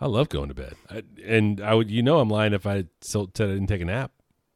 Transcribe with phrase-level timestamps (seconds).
[0.00, 2.84] I love going to bed, I, and I would, you know, I'm lying if I
[3.00, 4.12] said I didn't take a nap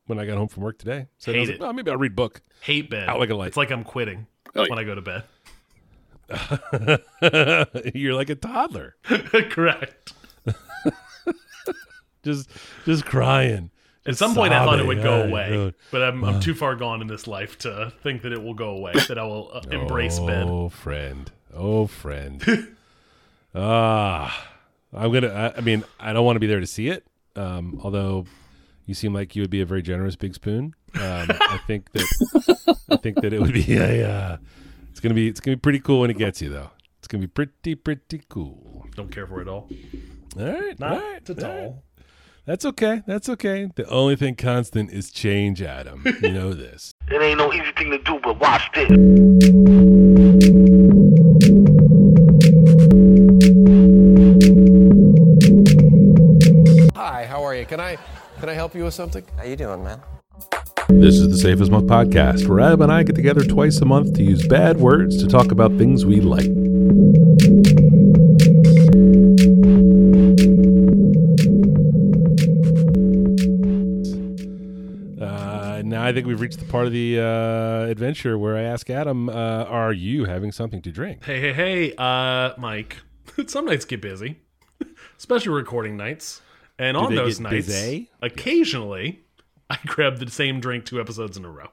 [0.06, 1.06] when I got home from work today.
[1.18, 1.60] So I Hate was like, it.
[1.62, 2.42] well, maybe I'll read a book.
[2.60, 3.08] Hate bed.
[3.08, 3.49] Out like a light.
[3.49, 4.68] It's like I'm quitting Oh, yeah.
[4.68, 5.23] when I go to bed.
[7.95, 10.12] You're like a toddler, Correct.
[12.22, 12.48] just
[12.84, 13.70] just crying.
[14.07, 16.75] At some point, I thought it would go Ay, away, but I'm, I'm too far
[16.75, 18.93] gone in this life to think that it will go away.
[19.09, 20.46] That I will uh, embrace bed.
[20.48, 21.30] Oh, friend.
[21.54, 22.68] Oh, friend.
[23.54, 24.49] Ah,
[24.93, 25.29] I'm gonna.
[25.29, 27.06] I, I mean, I don't want to be there to see it.
[27.37, 28.27] Um, although
[28.87, 30.74] you seem like you would be a very generous big spoon.
[30.95, 34.09] Um, I think that I think that it would be a.
[34.11, 34.37] Uh,
[34.91, 35.28] it's gonna be.
[35.28, 36.70] It's gonna be pretty cool when it gets you, though.
[36.98, 38.87] It's gonna be pretty pretty cool.
[38.97, 39.69] Don't care for it all.
[40.38, 40.78] All right.
[40.78, 41.61] Not all right, at all right.
[41.64, 41.83] all.
[42.47, 43.02] That's okay.
[43.06, 43.70] That's okay.
[43.75, 46.02] The only thing constant is change, Adam.
[46.20, 46.92] You know this.
[47.09, 49.80] It ain't no easy thing to do, but watch this.
[58.40, 59.22] Can I help you with something?
[59.36, 60.00] How you doing, man?
[60.88, 63.84] This is the Safe as Milk podcast, where Adam and I get together twice a
[63.84, 66.47] month to use bad words to talk about things we like.
[75.20, 78.88] Uh, now I think we've reached the part of the uh, adventure where I ask
[78.88, 83.02] Adam, uh, "Are you having something to drink?" Hey, hey, hey, uh, Mike.
[83.48, 84.41] Some nights get busy,
[85.19, 86.41] especially recording nights.
[86.81, 88.11] And on those nights, busy?
[88.23, 89.20] occasionally,
[89.70, 91.69] I grab the same drink two episodes in a row.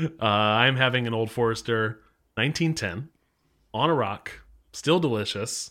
[0.00, 2.00] Uh, I'm having an Old Forester
[2.36, 3.10] 1910
[3.74, 4.40] on a rock,
[4.72, 5.70] still delicious.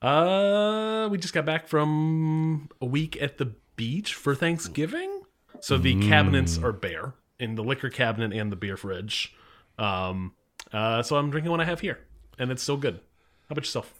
[0.00, 5.22] Uh, we just got back from a week at the beach for Thanksgiving,
[5.60, 9.34] so the cabinets are bare in the liquor cabinet and the beer fridge.
[9.78, 10.32] Um,
[10.72, 11.98] uh, so I'm drinking what I have here,
[12.38, 12.94] and it's still good.
[12.94, 13.97] How about yourself?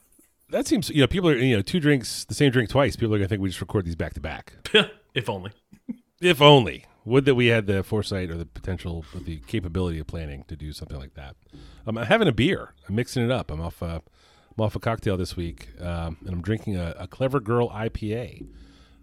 [0.51, 2.97] That seems, you know, people are, you know, two drinks, the same drink twice.
[2.97, 4.55] People are gonna think we just record these back to back.
[5.15, 5.53] if only.
[6.21, 6.87] If only.
[7.05, 10.57] Would that we had the foresight or the potential or the capability of planning to
[10.57, 11.37] do something like that.
[11.87, 12.75] Um, I'm having a beer.
[12.89, 13.51] I'm mixing it up.
[13.51, 14.03] I'm off a,
[14.57, 18.47] I'm off a cocktail this week, um, and I'm drinking a, a Clever Girl IPA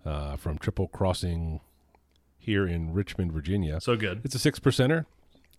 [0.05, 1.61] uh, from Triple Crossing
[2.37, 3.81] here in Richmond, Virginia.
[3.81, 4.21] So good.
[4.23, 5.05] It's a six percenter.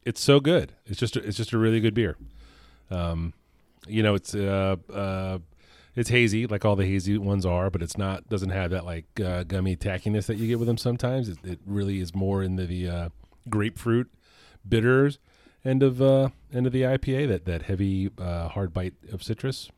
[0.05, 0.73] It's so good.
[0.87, 2.17] It's just a, it's just a really good beer.
[2.91, 3.33] Um,
[3.89, 5.39] you know, it's uh, uh,
[5.97, 9.07] it's hazy like all the hazy ones are, but it's not doesn't have that like
[9.21, 11.29] uh, gummy tackiness that you get with them sometimes.
[11.29, 13.09] It, it really is more in the, the uh,
[13.49, 14.09] grapefruit
[14.69, 15.19] bitters
[15.65, 17.29] end of uh, end of the IPA.
[17.29, 19.71] That that heavy uh, hard bite of citrus.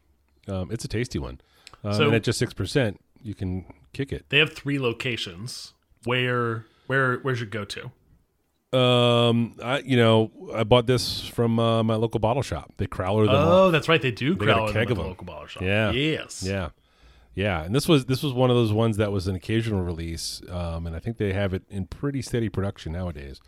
[0.49, 1.41] Um, it's a tasty one.
[1.85, 4.27] Um, So- and at just six percent, you can kick it.
[4.29, 5.75] They have three locations.
[6.05, 7.91] Where where where's your go to?
[8.73, 12.73] Um, I you know I bought this from uh, my local bottle shop.
[12.77, 13.35] They crowler them.
[13.37, 14.01] Oh, that's right.
[14.01, 15.07] They do They got a crowd keg them at the them.
[15.07, 15.63] local bottle shop.
[15.63, 15.91] Yeah.
[15.93, 16.43] Yes.
[16.47, 16.71] yeah,
[17.35, 17.65] yeah.
[17.65, 20.43] And this was this was one of those ones that was an occasional release.
[20.51, 23.41] Um, and I think they have it in pretty steady production nowadays.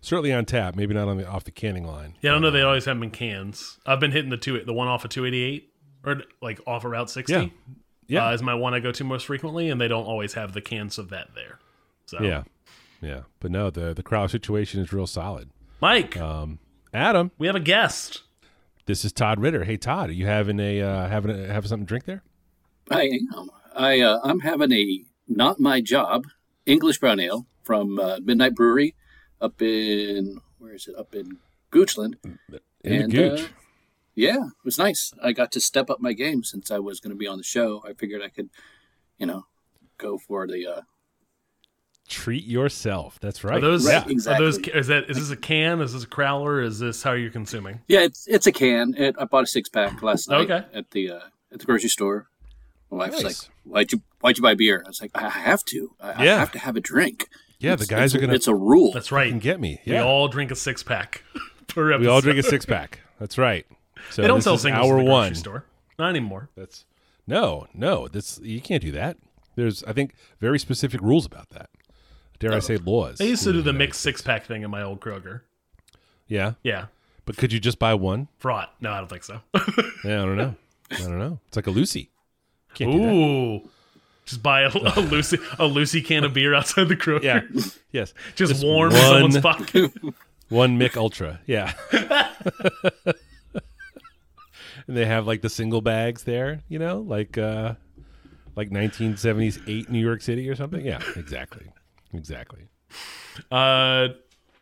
[0.00, 2.14] Certainly on tap, maybe not on the off the canning line.
[2.20, 2.52] Yeah, I don't know.
[2.52, 3.78] They always have them in cans.
[3.84, 5.72] I've been hitting the two, the one off of 288
[6.04, 7.32] or like off of Route 60.
[7.32, 7.46] Yeah.
[8.06, 8.28] Yeah.
[8.28, 10.60] uh, is my one I go to most frequently, and they don't always have the
[10.62, 11.58] cans of that there.
[12.06, 12.44] So Yeah,
[13.00, 13.22] yeah.
[13.40, 15.50] But no, the the crowd situation is real solid.
[15.80, 16.58] Mike, Um,
[16.92, 18.22] Adam, we have a guest.
[18.86, 19.64] this is Todd Ritter.
[19.64, 22.22] Hey Todd, are you having a uh, having a, having something to drink there?
[22.90, 23.50] I am.
[23.76, 26.24] I uh, I'm having a not my job
[26.66, 28.94] English brown ale from uh, Midnight Brewery
[29.40, 30.96] up in where is it?
[30.98, 31.38] Up in
[31.70, 32.14] Goochland.
[32.82, 33.40] In And, gooch.
[33.42, 33.48] uh,
[34.14, 35.12] Yeah, it was nice.
[35.22, 37.44] I got to step up my game since I was going to be on the
[37.44, 37.82] show.
[37.86, 38.48] I figured I could,
[39.18, 39.46] you know,
[39.98, 40.66] go for the.
[40.66, 40.80] Uh,
[42.08, 43.18] Treat yourself.
[43.20, 43.58] That's right.
[43.58, 44.46] Are those Right, are exactly.
[44.46, 45.80] those is that is this a can?
[45.82, 46.64] Is this a crowler?
[46.64, 47.80] Is this how you're consuming?
[47.86, 48.94] yeah, it's it's a can.
[48.96, 50.66] It, I bought a six pack last night Okay.
[50.72, 51.20] at the uh,
[51.52, 52.28] at the grocery store.
[52.90, 53.24] My wife's Nice.
[53.24, 55.94] like, "Why'd you Why'd you buy beer?" I was like, "I have to.
[56.00, 56.36] I, Yeah.
[56.36, 57.28] I have to have a drink."
[57.60, 58.92] yeah, the guys are gonna It's a rule.
[58.92, 59.26] That's right.
[59.26, 59.80] fucking get me.
[59.84, 59.94] Yeah.
[60.02, 61.22] We all drink a six pack
[61.66, 62.00] per episode.
[62.00, 63.00] we all drink a six pack.
[63.20, 63.66] That's right.
[64.10, 65.34] So They don't sell is singles hour in the grocery one.
[65.34, 65.64] store.
[65.98, 66.48] Not anymore.
[66.56, 66.86] That's
[67.26, 68.08] no, no.
[68.08, 69.18] That's you can't do that.
[69.56, 71.68] There's, I think, very specific rules about that.
[72.38, 73.18] Dare I say laws?
[73.18, 73.78] They used to do the Yeah.
[73.78, 75.40] mixed six pack thing in my old Kroger.
[76.28, 76.86] Yeah, Yeah,
[77.24, 78.28] but could you just buy one?
[78.38, 78.72] fraught.
[78.80, 79.40] No, I don't think so.
[80.04, 80.54] Yeah, I don't know.
[80.90, 81.40] I don't know.
[81.48, 82.10] It's like a Lucy.
[82.74, 83.12] Can't do that.
[83.12, 83.68] Ooh.
[84.26, 87.22] Just buy a, a Lucy a Lucy can of beer outside the Kroger.
[87.22, 87.40] Yeah.
[87.92, 88.12] Yes.
[88.36, 89.92] Just, warm in one, someone's pocket.
[90.50, 91.40] one Mich Ultra.
[91.46, 91.72] Yeah.
[94.86, 97.74] and they have like the single bags there, you know, like uh
[98.56, 100.84] like 1978 New York City or something.
[100.84, 101.66] Yeah, exactly.
[102.12, 102.68] Exactly.
[103.50, 104.08] Uh,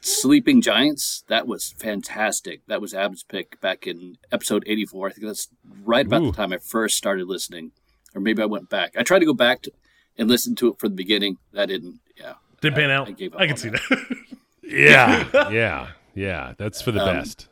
[0.06, 2.62] Sleeping Giants, that was fantastic.
[2.68, 5.08] That was Ab's pick back in episode eighty four.
[5.08, 5.48] I think that's
[5.84, 6.32] right about Ooh.
[6.32, 7.72] the time I first started listening,
[8.14, 8.96] or maybe I went back.
[8.98, 9.72] I tried to go back to,
[10.18, 11.38] and listen to it from the beginning.
[11.54, 12.02] That didn't.
[12.20, 13.08] Yeah, Did pan I- out?
[13.08, 13.82] I I, gave up I can see that.
[13.90, 14.18] that.
[14.64, 16.54] yeah, yeah, yeah.
[16.58, 17.48] That's for the Um, best.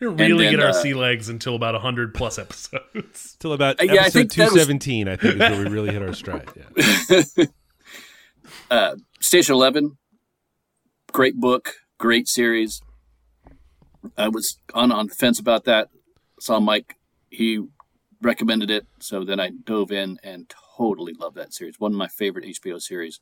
[0.00, 3.36] We really then, get our uh, sea legs until about 100 plus episodes.
[3.38, 5.58] Till about Uh, yeah, I episode think that was- two seventeen, I think is where
[5.64, 6.48] we really hit our stride.
[6.56, 7.44] Yeah.
[8.70, 9.96] uh, Station Eleven,
[11.12, 12.80] great book, great series.
[14.16, 15.88] I was on on the fence about that.
[16.40, 16.96] Saw Mike,
[17.30, 17.60] he
[18.20, 21.78] recommended it, so then I dove in and totally love that series.
[21.78, 23.20] One of my favorite HBO series.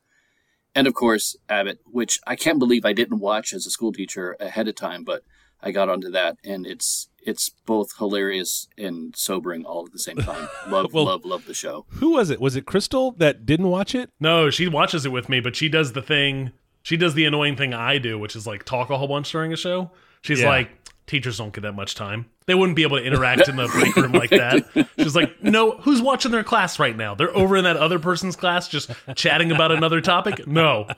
[0.75, 4.36] And of course, Abbott, which I can't believe I didn't watch as a school teacher
[4.40, 5.22] ahead of time, but
[5.62, 10.16] I got onto that, and it's it's both hilarious and sobering all at the same
[10.16, 10.48] time.
[10.69, 11.84] Love, Well- love, love the show.
[11.90, 12.40] Who was it?
[12.40, 14.08] Was it Crystal that didn't watch it?
[14.19, 16.52] No, she watches it with me, but she does the thing.
[16.82, 19.53] She does the annoying thing I do, which is like talk a whole bunch during
[19.53, 19.91] a show.
[20.23, 20.49] She's Yeah.
[20.49, 20.71] like,
[21.06, 22.27] teachers don't get that much time.
[22.47, 24.88] They wouldn't be able to interact in the break room like that.
[24.99, 27.15] She's like, no, who's watching their class right now?
[27.15, 30.47] They're over in that other person's class just chatting about another topic?
[30.47, 30.87] No.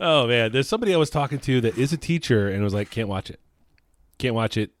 [0.00, 2.90] Oh man, there's somebody I was talking to that is a teacher and was like,
[2.90, 3.38] can't watch it,
[4.18, 4.72] can't watch it,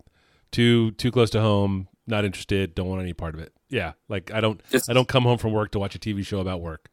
[0.50, 3.52] too too close to home, not interested, don't want any part of it.
[3.68, 6.26] Yeah, like I don't It's- I don't come home from work to watch a TV
[6.26, 6.88] show about work.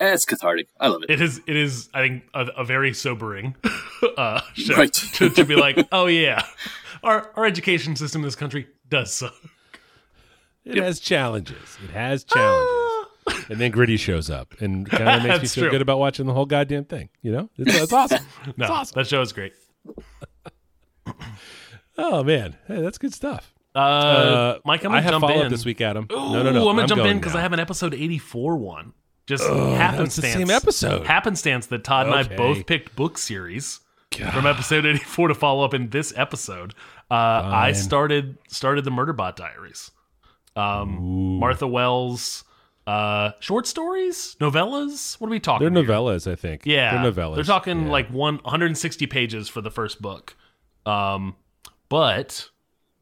[0.00, 0.68] Eh, It's cathartic.
[0.80, 1.10] I love it.
[1.10, 3.54] It is, it is, I think, a, a very sobering
[4.16, 4.92] uh, show Right.
[4.92, 6.44] to, to be like, oh, yeah,
[7.02, 9.34] our, our education system in this country does suck.
[10.64, 11.78] It has challenges.
[11.84, 13.46] It has challenges.
[13.50, 15.38] and then Gritty shows up and kind of makes me Ah.
[15.38, 15.70] Feel true.
[15.70, 17.08] good about watching the whole goddamn thing.
[17.22, 18.24] You know, it's, it's awesome.
[18.56, 18.94] No, It's awesome.
[19.00, 19.52] that show is great.
[21.96, 23.54] Oh man, hey, that's good stuff.
[23.74, 25.48] Uh, Uh, Mike, I'm gonna have jump in.
[25.50, 26.08] this week, Adam.
[26.10, 26.68] Ooh, no, no, no.
[26.68, 27.36] I'm gonna jump in because.
[27.36, 28.92] I have an episode 84 one.
[29.26, 30.32] Just that was the happenstance.
[30.34, 31.06] same episode.
[31.06, 33.80] Happenstance that Todd and I both picked book series
[34.32, 36.74] from episode 84 to follow up in this episode.
[37.10, 39.90] Uh, I started started the Murderbot Diaries.
[40.56, 42.44] Um, Martha Wells,
[42.86, 45.18] uh, short stories, novellas.
[45.20, 45.72] What are we talking?
[45.72, 45.90] They're here?
[45.92, 46.62] novellas, I think.
[46.64, 47.34] Yeah, they're novellas.
[47.36, 47.90] They're talking Yeah.
[47.92, 50.36] like one 160 pages for the first book.
[50.86, 51.34] Um,
[51.88, 52.50] but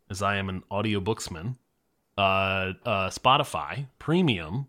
[0.08, 1.56] as I am an audiobooksman,
[2.16, 4.68] uh, uh, Spotify Premium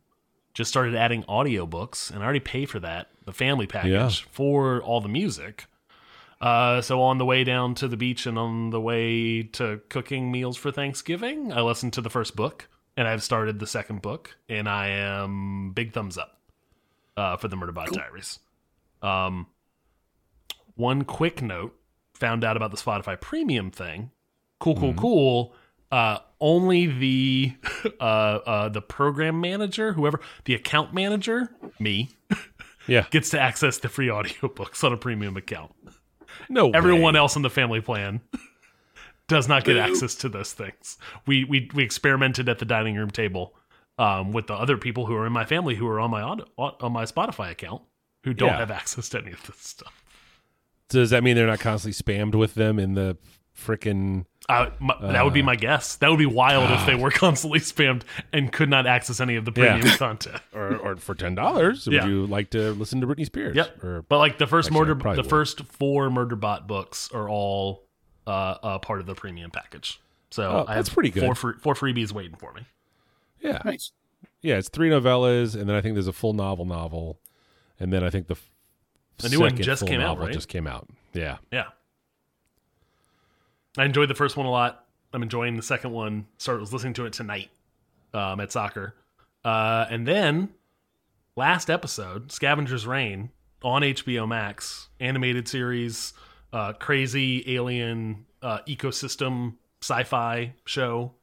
[0.54, 4.10] just started adding audiobooks, and I already pay for that, the family package Yeah.
[4.32, 5.66] for all the music.
[6.42, 10.32] Uh, so on the way down to the beach and on the way to cooking
[10.32, 12.68] meals for Thanksgiving, I listened to the first book,
[12.98, 16.40] and I've started the second book, and I am big thumbs up
[17.16, 18.40] uh, for the Murderbot Diaries.
[19.02, 19.48] Um,
[20.76, 21.76] one quick note:
[22.14, 24.12] found out about the Spotify Premium thing.
[24.60, 25.56] Cool, cool, cool.
[25.94, 27.54] Uh, only the
[28.00, 32.10] uh, uh, the program manager, whoever the account manager, me,
[32.88, 33.06] yeah.
[33.12, 35.72] gets to access the free audiobooks on a premium account.
[36.50, 37.20] No, Everyone way.
[37.20, 38.22] else in the family plan
[39.28, 40.98] does not get access to those things.
[41.28, 43.54] We we we experimented at the dining room table
[44.00, 46.92] um, with the other people who are in my family who are on my on
[46.92, 47.84] my Spotify account
[48.24, 48.58] who don't Yeah.
[48.58, 50.04] have access to any of this stuff.
[50.90, 53.18] Does that mean they're not constantly spammed with them in the
[53.58, 54.70] freaking Uh,
[55.02, 55.96] that would be my guess.
[55.98, 58.02] That would be wild if they were constantly spammed
[58.34, 59.78] and could not access any of the Yeah.
[59.78, 60.42] premium content.
[60.54, 61.88] or, or for ten dollars.
[61.88, 62.04] Yeah.
[62.04, 63.56] Would you like to listen to Britney Spears?
[63.56, 63.84] Yep.
[63.84, 65.30] Or But like the first Actually, murder, the would.
[65.30, 67.84] first four Murderbot books are all
[68.28, 68.30] uh,
[68.64, 70.00] uh, part of the premium package.
[70.30, 71.24] So Oh, I that's have pretty good.
[71.24, 72.62] Four, free, four freebies waiting for me.
[73.42, 73.92] yeah, Nice.
[74.42, 74.58] yeah.
[74.58, 77.20] It's three novellas, and then I think there's a full novel novel,
[77.80, 78.50] and then I think the f-
[79.20, 80.34] The new one just came out, right?
[80.34, 80.90] Just came out.
[81.14, 81.38] Yeah.
[81.52, 81.66] Yeah.
[83.78, 84.86] I enjoyed the first one a lot.
[85.14, 86.26] I'm enjoying the second one.
[86.38, 87.50] Started was listening to it tonight
[88.14, 88.96] um, at soccer,
[89.44, 90.50] uh, and then
[91.36, 93.30] last episode, Scavenger's Reign
[93.64, 96.14] on HBO Max, animated series,
[96.52, 101.14] uh, crazy alien uh, ecosystem sci-fi show,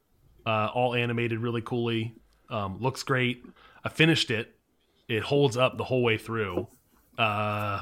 [0.45, 2.15] uh, all animated really coolly.
[2.49, 3.45] Um, looks great.
[3.83, 4.55] I finished it.
[5.07, 6.67] It holds up the whole way through.
[7.17, 7.81] Uh,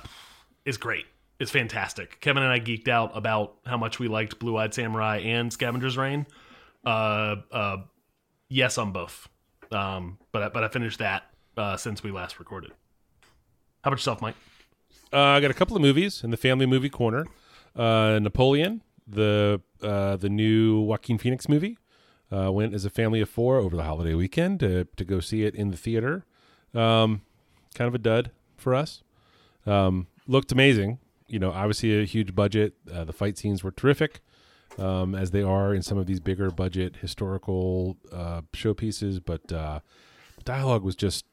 [0.66, 1.06] it's great.
[1.40, 2.20] It's fantastic.
[2.20, 5.96] Kevin and I geeked out about how much we liked Blue Eyed Samurai and Scavenger's
[5.98, 6.28] Reign.
[6.86, 7.78] Uh, uh,
[8.50, 9.30] yes on both.
[9.72, 11.24] Um, but I- but I finished that
[11.56, 12.72] uh, since we last recorded.
[13.84, 14.36] How about yourself, Mike?
[15.14, 17.26] Uh, I got a couple of movies in the family movie corner.
[17.76, 21.78] Uh, Napoleon, the uh, the new Joaquin Phoenix movie,
[22.32, 25.44] uh, went as a family of four over the holiday weekend to to go see
[25.44, 26.26] it in the theater.
[26.74, 27.22] Um,
[27.76, 29.04] kind of a dud for us.
[29.66, 31.00] Um, looked amazing.
[31.30, 32.74] You know, obviously a huge budget.
[32.92, 34.22] Uh, the fight scenes were terrific,
[34.78, 39.22] um, as they are in some of these bigger budget historical uh, showpieces.
[39.24, 39.80] But uh,
[40.44, 41.26] dialogue was just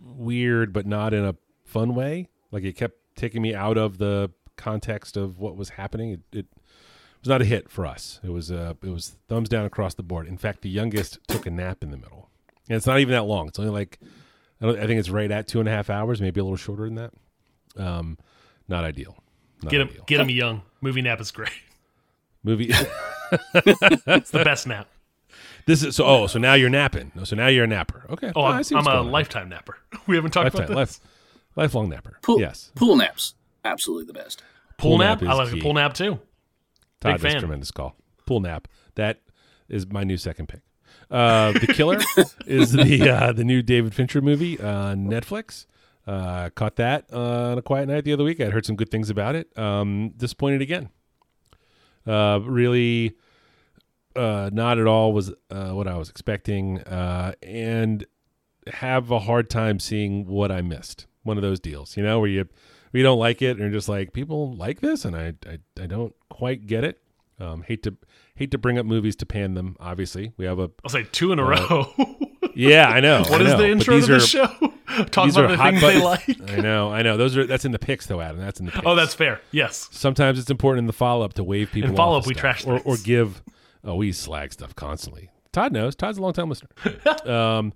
[0.00, 2.28] weird, but not in a fun way.
[2.50, 6.10] Like it kept taking me out of the context of what was happening.
[6.10, 6.46] It, it
[7.20, 8.20] was not a hit for us.
[8.22, 10.26] It was uh, it was thumbs down across the board.
[10.26, 12.30] In fact, the youngest took a nap in the middle,
[12.68, 13.48] and it's not even that long.
[13.48, 13.98] It's only like
[14.60, 16.84] I, I think it's right at two and a half hours, maybe a little shorter
[16.84, 17.12] than that.
[17.76, 18.18] Um,
[18.68, 19.16] not ideal.
[19.62, 20.04] Not Get him, ideal.
[20.06, 20.62] get him young.
[20.80, 21.50] Movie nap is great.
[22.42, 22.72] Movie.
[23.32, 24.86] It's the best nap.
[25.66, 26.04] this is so.
[26.04, 27.10] Oh, so now you're napping.
[27.24, 28.04] So now you're a napper.
[28.10, 28.30] Okay.
[28.36, 29.10] Oh, I I'm, see I'm a going on.
[29.10, 29.78] lifetime napper.
[30.06, 31.00] We haven't talked lifetime, about this.
[31.02, 31.10] life,
[31.56, 32.18] lifelong napper.
[32.22, 32.70] Pool, Yes.
[32.76, 33.34] Pool naps.
[33.64, 34.44] Absolutely the best.
[34.78, 35.20] Pool, Pool nap.
[35.22, 36.10] nap I is like a pool nap too.
[36.12, 36.20] Todd,
[37.14, 37.40] Big that's fan.
[37.40, 37.96] tremendous call.
[38.26, 38.68] Pool nap.
[38.94, 39.20] That
[39.68, 40.60] is my new second pick.
[41.10, 41.98] Uh, the Killer
[42.46, 45.66] is the uh, the new David Fincher movie on Netflix.
[46.06, 48.40] Uh, caught that uh, on a quiet night the other week.
[48.40, 49.56] I'd heard some good things about it.
[49.58, 50.88] Um, disappointed again.
[52.06, 53.16] Uh, really,
[54.14, 58.06] uh, not at all was uh, what I was expecting, uh, and
[58.68, 61.06] have a hard time seeing what I missed.
[61.24, 62.48] One of those deals, you know, where you
[62.92, 65.86] you don't like it, and you're just like, people like this, and I I, I
[65.86, 67.00] don't quite get it.
[67.40, 67.96] Um, hate to
[68.36, 69.76] hate to bring up movies to pan them.
[69.80, 71.92] Obviously, we have a I'll say two in a row.
[72.56, 73.22] yeah, I know.
[73.28, 74.46] What I is know, the intro to the show?
[75.10, 76.50] Talk about the things they like.
[76.50, 77.16] I know, I know.
[77.16, 78.38] Those are that's in the picks though, Adam.
[78.38, 78.86] That's in the picks.
[78.86, 79.40] Oh, that's fair.
[79.50, 79.88] Yes.
[79.92, 81.90] sometimes it's important in the follow up to wave people.
[81.90, 83.42] In follow-up, we trash or, or give.
[83.84, 85.30] Oh, we slag stuff constantly.
[85.52, 85.94] Todd knows.
[85.94, 86.70] Todd's a long time listener.
[87.24, 87.72] um,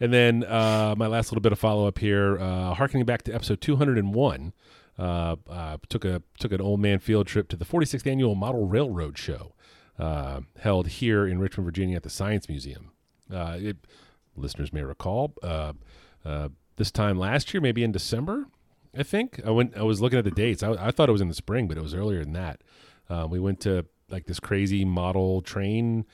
[0.00, 3.34] and then uh, my last little bit of follow up here, uh, harkening back to
[3.34, 4.52] episode two hundred and one.
[4.98, 8.66] Uh, uh, took a took an old man field trip to the 46th annual Model
[8.66, 9.54] Railroad Show,
[9.98, 12.92] uh, held here in Richmond, Virginia, at the Science Museum.
[13.32, 13.76] Uh, it,
[14.36, 15.72] listeners may recall, uh,
[16.24, 18.46] uh, this time last year, maybe in December,
[18.96, 19.76] I think I went.
[19.76, 20.62] I was looking at the dates.
[20.62, 22.62] I, I thought it was in the spring, but it was earlier than that.
[23.08, 26.04] Uh, we went to like this crazy model train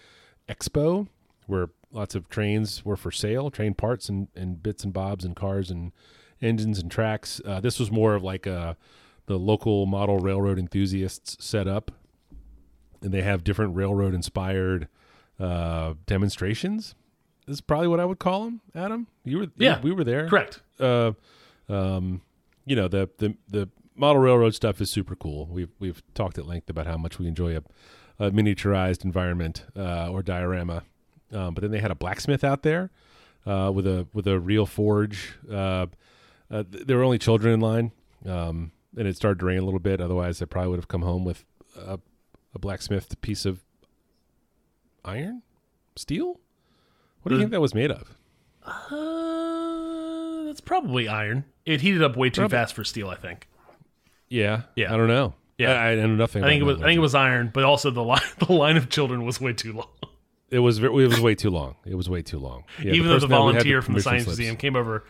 [0.49, 1.09] expo
[1.47, 5.35] where lots of trains were for sale, train parts and, and bits and bobs and
[5.35, 5.93] cars and
[6.41, 7.41] engines and tracks.
[7.45, 8.77] Uh, this was more of like a
[9.27, 11.91] the local model railroad enthusiasts set up,
[13.03, 14.89] and they have different railroad inspired
[15.39, 16.95] uh, demonstrations.
[17.49, 18.61] This is probably what I would call them.
[18.75, 19.81] Adam, you were Yeah.
[19.81, 20.61] we were there, Correct.
[20.79, 21.13] uh,
[21.69, 22.21] um,
[22.67, 25.47] you know the, the the model railroad stuff is super cool.
[25.47, 27.63] We've we've talked at length about how much we enjoy a,
[28.19, 30.83] a miniaturized environment uh, or diorama.
[31.33, 32.91] Um, but then they had a blacksmith out there
[33.47, 35.35] uh, with a with a real forge.
[35.51, 35.87] Uh,
[36.51, 37.93] uh, there were only children in line,
[38.27, 40.01] um, and it started to rain a little bit.
[40.03, 41.45] Otherwise, I probably would have come home with
[41.77, 41.99] a,
[42.55, 43.65] a blacksmithed piece of
[45.05, 45.43] iron,
[45.97, 46.41] steel.
[47.23, 48.17] What do you think that was made of?
[48.65, 51.45] Uh, that's probably iron.
[51.67, 52.57] It heated up way too Probably.
[52.57, 53.09] fast for steel.
[53.09, 53.49] I think.
[54.29, 54.93] Yeah, Yeah.
[54.93, 55.35] I don't know.
[55.59, 55.73] Yeah.
[55.73, 56.45] I, I know nothing.
[56.45, 56.81] I think it was.
[56.81, 58.21] I think it was iron, but also the line.
[58.39, 59.89] The line of children was way too long.
[60.51, 60.79] It was.
[60.83, 61.77] It was way too long.
[61.85, 62.65] It was way too long.
[62.83, 64.57] Yeah, Even though the person that we had volunteer from the permission science slips- museum
[64.57, 65.05] came over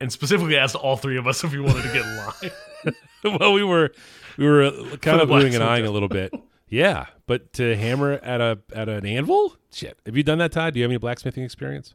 [0.00, 3.38] and specifically asked all three of us if we wanted to get in line.
[3.40, 3.92] well, we were
[4.36, 4.70] we were uh,
[5.00, 6.32] kind the of moving and eyeing a little bit.
[6.68, 9.98] Yeah, but to hammer at a at an anvil, shit.
[10.04, 10.74] Have you done that, Todd?
[10.74, 11.94] Do you have any blacksmithing experience?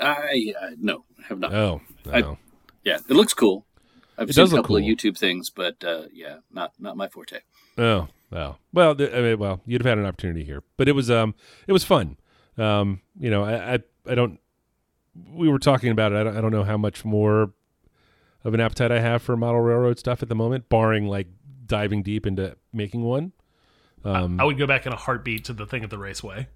[0.00, 1.54] I uh, no have not.
[1.54, 1.80] Oh,
[2.12, 2.38] I- no.
[2.84, 3.64] Yeah, it looks cool.
[4.18, 4.82] I've It seen a couple of.
[4.82, 7.38] YouTube things, but uh, yeah, not not my forte.
[7.78, 10.92] Oh, well, well, th- I mean, well, you'd have had an opportunity here, but it
[10.92, 11.34] was, um,
[11.66, 12.16] it was fun.
[12.56, 14.38] Um, you know, I, I, I don't.
[15.32, 16.16] We were talking about it.
[16.16, 17.52] I don't, I don't know how much more
[18.44, 21.26] of an appetite I have for model railroad stuff at the moment, barring like
[21.66, 23.32] diving deep into making one.
[24.04, 26.46] Um, I would go back in a heartbeat to the thing at the raceway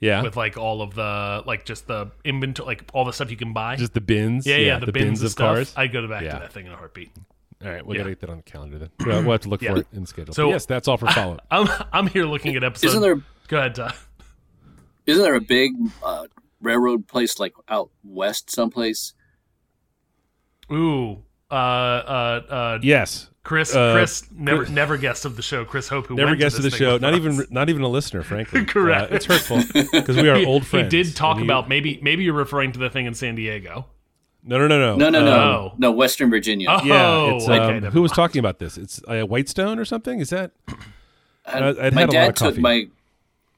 [0.00, 3.36] yeah, with like all of the like just the inventory, like all the stuff you
[3.36, 3.76] can buy.
[3.76, 4.46] just the bins.
[4.46, 5.54] yeah, yeah, the, bins, of of stuff.
[5.54, 5.74] cars.
[5.76, 6.32] I'd go back Yeah.
[6.34, 7.10] to that thing in a heartbeat.
[7.62, 7.98] All right, we Yeah.
[8.04, 8.88] gotta get that on the calendar then.
[9.04, 9.74] We'll, we'll have to look Yeah.
[9.74, 10.32] for it in schedule.
[10.34, 11.46] So- But yes, that's all for follow up.
[11.50, 12.92] I'm I'm here looking at episodes.
[12.94, 13.94] Isn't there Go ahead, Todd.
[15.06, 16.26] isn't there a big uh,
[16.62, 19.12] railroad place like out west someplace?
[20.72, 25.64] Ooh, uh, uh, uh, yes, Chris, Uh, Chris, never, never guest of the show.
[25.64, 26.98] Chris Hope, who never guest of the show.
[26.98, 27.20] Not us.
[27.20, 28.64] even, not even a listener, frankly.
[28.66, 29.10] Correct.
[29.10, 30.92] Uh, it's hurtful because we are He- old friends.
[30.92, 33.86] He did talk he- about maybe maybe you're referring to the thing in San Diego.
[34.42, 35.72] No, no, no, no, No, no, no, Oh.
[35.78, 35.90] no.
[35.90, 36.66] Western Virginia.
[36.70, 37.86] Oh, Yeah, it's, um, okay.
[37.90, 38.78] who was talking about this?
[38.78, 40.18] It's uh, Whitestone or something.
[40.20, 40.52] Is that?
[41.46, 42.60] I- I'd- I'd my had a lot dad of took coffee.
[42.60, 42.88] my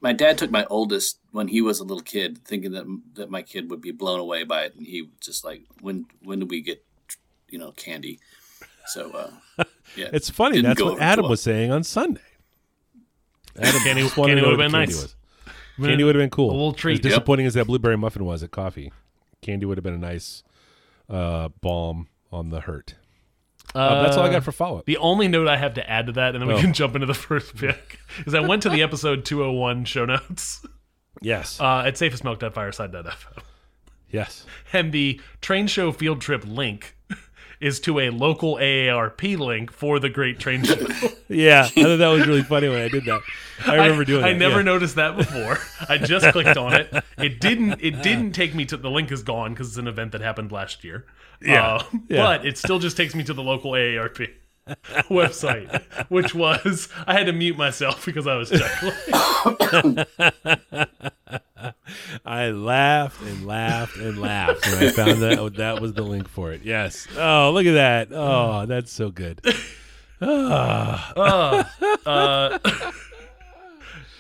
[0.01, 2.85] my dad took my oldest when he was a little kid, thinking that
[3.15, 6.39] that my kid would be blown away by it, and he just like, "When when
[6.41, 6.85] do we get,
[7.49, 8.19] you know, candy?"
[8.87, 9.11] So
[9.59, 9.65] uh,
[9.97, 10.57] yeah, It's funny.
[10.57, 11.31] Didn't That's what Adam well.
[11.31, 12.21] was saying on Sunday.
[13.61, 15.03] Adam Candy- just candy would've been candy nice.
[15.03, 15.17] was.
[15.81, 16.51] Candy would have been cool.
[16.51, 16.95] A little treat.
[16.95, 18.93] As disappointing as that blueberry muffin was at coffee,
[19.41, 20.43] candy would have been a nice
[21.11, 22.95] uh, balm on the hurt.
[23.75, 24.85] Uh, that's all I got for follow up.
[24.87, 26.61] The only note I have to add to that, and then we Oh.
[26.61, 30.65] can jump into the first pick, is I went to the episode 201 show notes
[31.23, 33.43] Yes, uh, at safeasmilk.fireside.fm.
[34.11, 34.45] yes.
[34.73, 36.97] And the train show field trip link
[37.63, 40.75] is to a local AARP link for the Great Train Show.
[41.29, 43.23] Yeah, I thought that was really funny when I did that.
[43.67, 44.39] I remember doing I that.
[44.39, 44.63] never yeah.
[44.63, 45.59] noticed that before.
[45.89, 46.93] I just clicked on it.
[47.19, 47.81] It didn't.
[47.81, 50.51] It didn't take me to the link is gone because it's an event that happened
[50.51, 51.07] last year.
[51.41, 51.75] Yeah.
[51.75, 52.23] Uh, Yeah.
[52.25, 54.29] but it still just takes me to the local AARP
[55.09, 60.05] website, which was I had to mute myself because I was chuckling.
[62.25, 66.53] I laughed and laughed and laughed when I found that that was the link for
[66.53, 66.63] it.
[66.65, 67.07] Yes.
[67.17, 68.09] Oh, look at that.
[68.13, 69.41] Oh, that's so good.
[70.25, 71.65] Uh,
[72.07, 72.59] uh,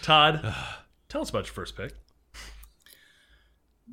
[0.03, 0.53] Todd,
[1.09, 1.93] tell us about your first pick.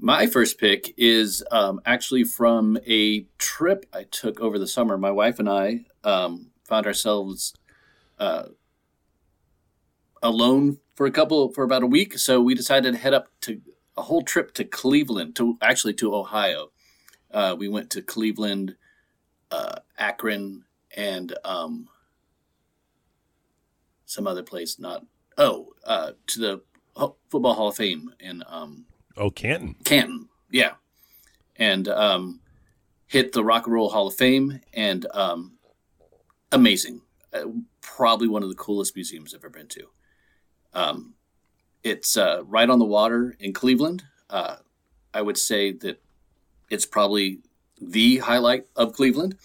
[0.02, 4.98] My first pick is um, actually from a trip I took over the summer.
[4.98, 7.54] My wife and I um, found ourselves
[8.20, 8.44] uh,
[10.24, 13.60] alone for a couple for about a week, so we decided to head up to
[13.98, 16.72] a whole trip to Cleveland, to actually to Ohio.
[17.32, 18.76] Uh, we went to Cleveland,
[19.52, 20.64] uh, Akron,
[20.96, 21.90] and um,
[24.06, 24.80] some other place.
[24.80, 25.06] Not
[25.38, 26.62] oh, uh, to the
[26.96, 28.86] Ho- Football Hall of Fame in um,
[29.18, 29.76] Oh, Canton.
[29.84, 30.74] Canton, yeah,
[31.58, 32.40] and um,
[33.08, 35.54] hit the Rock and Roll Hall of Fame, and um,
[36.52, 37.02] amazing.
[37.34, 37.46] Uh,
[37.82, 39.90] probably one of the coolest museums I've ever been to.
[40.74, 41.14] Um,
[41.84, 44.04] it's uh, right on the water in Cleveland.
[44.30, 44.58] Uh,
[45.14, 46.02] I would say that
[46.70, 47.40] it's probably
[47.82, 49.36] the highlight of Cleveland.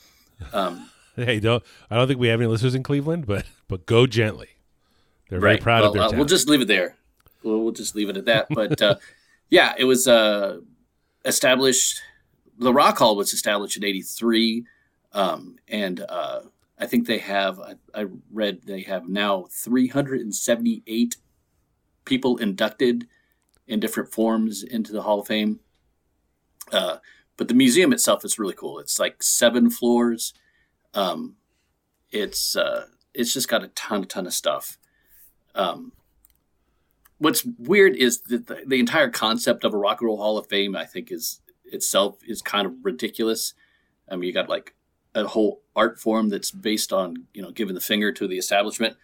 [0.52, 4.04] Um, Hey, don't I don't think we have any listeners in Cleveland, but but go
[4.06, 4.48] gently.
[5.30, 6.18] They're very proud well, of their uh, town.
[6.18, 6.96] We'll just leave it there.
[7.44, 8.46] We'll, we'll just leave it at that.
[8.50, 8.96] But uh,
[9.50, 10.58] yeah, it was uh,
[11.24, 12.00] established.
[12.58, 14.64] The Rock Hall was established in '83,
[15.12, 16.40] um, and uh,
[16.78, 17.60] I think they have.
[17.60, 21.16] I, I read they have now 378
[22.04, 23.06] people inducted
[23.66, 25.60] in different forms into the Hall of Fame.
[26.72, 26.98] Uh,
[27.36, 28.78] but the museum itself is really cool.
[28.78, 30.34] It's like seven floors.
[30.92, 31.36] Um,
[32.10, 34.78] it's uh, it's just got a ton, ton of stuff.
[35.54, 35.92] Um,
[37.18, 40.48] what's weird is that the, the entire concept of a Rock and Roll Hall of
[40.48, 43.54] Fame, I think, is itself is kind of ridiculous.
[44.08, 44.74] I mean, you got like
[45.14, 48.96] a whole art form that's based on you know giving the finger to the establishment,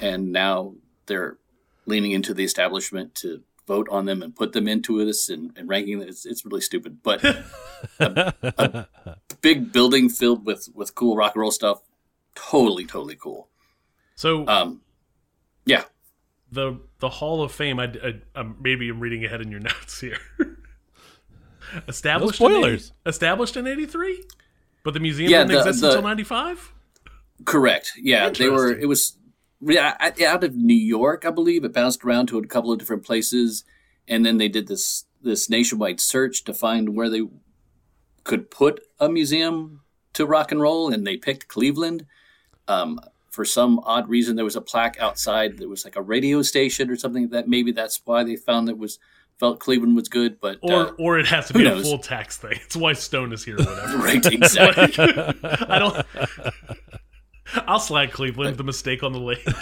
[0.00, 0.74] and now
[1.06, 1.38] they're
[1.86, 5.68] leaning into the establishment to vote on them and put them into this and, and
[5.68, 6.08] ranking them.
[6.08, 7.22] It's, it's really stupid, but
[8.00, 8.86] a, a
[9.40, 11.82] big building filled with with cool rock and roll stuff,
[12.34, 13.48] totally, totally cool.
[14.16, 14.80] So Um,
[15.66, 15.84] yeah,
[16.50, 17.78] the the Hall of Fame.
[17.78, 20.18] I, I, I'm maybe I'm reading ahead in your notes here.
[21.86, 22.92] established No in 80 spoilers.
[23.06, 24.24] established in '83,
[24.88, 26.72] but the museum Yeah, didn't the- exist the- until '95.
[27.44, 27.92] Correct.
[28.00, 28.72] Yeah, they were.
[28.72, 29.18] It was
[29.60, 31.62] yeah, out- of New York, I believe.
[31.62, 33.64] It bounced around to a couple of different places,
[34.06, 37.20] and then they did this this nationwide search to find where they
[38.24, 39.82] could put a museum
[40.14, 42.06] to rock and roll, and they picked Cleveland.
[42.66, 42.98] Um,
[43.30, 46.88] for some odd reason, there was a plaque outside that was like a radio station
[46.88, 48.98] or something like that maybe that's why they found it was
[49.38, 51.98] felt Cleveland was good, but Or uh, or it has to who be a full
[51.98, 52.52] tax thing.
[52.64, 53.98] It's why Stone is here or whatever.
[54.04, 54.94] right, exactly.
[55.44, 56.06] I don't.
[57.66, 59.46] I'll slag Cleveland the mistake on the lake.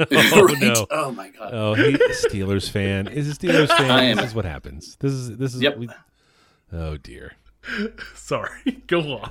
[0.00, 0.60] Oh, right?
[0.60, 0.86] no.
[0.92, 1.50] Oh my god.
[1.52, 3.08] Oh, he Steelers fan.
[3.08, 3.90] Is a Steelers fan.
[3.90, 4.16] I am.
[4.18, 4.96] This is what happens.
[5.00, 5.60] This is this is.
[5.60, 5.76] Yep.
[5.78, 5.88] we-
[6.72, 7.32] oh dear.
[8.14, 9.30] Sorry, go on.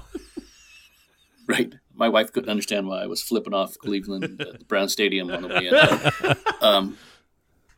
[1.47, 1.73] Right.
[1.95, 5.43] My wife couldn't understand why I was flipping off Cleveland at the Brown Stadium on
[5.43, 6.35] the way in.
[6.61, 6.97] um,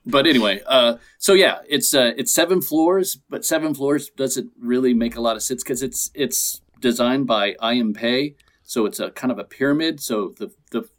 [0.06, 4.94] but anyway, uh, so yeah, it's uh, it's seven floors, but seven floors doesn't really
[4.94, 9.00] make a lot of sense because it's it's designed by I M Pei, so it's
[9.00, 10.00] a kind of a pyramid.
[10.02, 10.90] So the the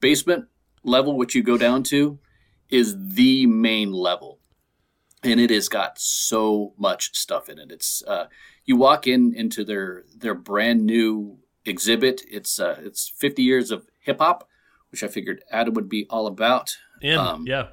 [0.00, 0.46] basement
[0.82, 2.18] level, which you go down to,
[2.70, 4.38] is the main level,
[5.22, 7.70] and it has got so much stuff in it.
[7.70, 8.26] It's uh,
[8.64, 12.22] you walk in into their their brand new exhibit.
[12.30, 14.48] It's uh, it's 50 years of hip hop,
[14.90, 16.76] which I figured Adam would be all about.
[17.02, 17.68] And Um, yeah,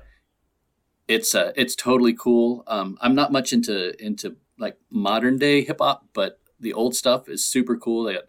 [1.08, 2.64] It's uh, it's totally cool.
[2.68, 7.28] Um, I'm not much into into like modern day hip hop, but the old stuff
[7.28, 8.04] is super cool.
[8.04, 8.24] They got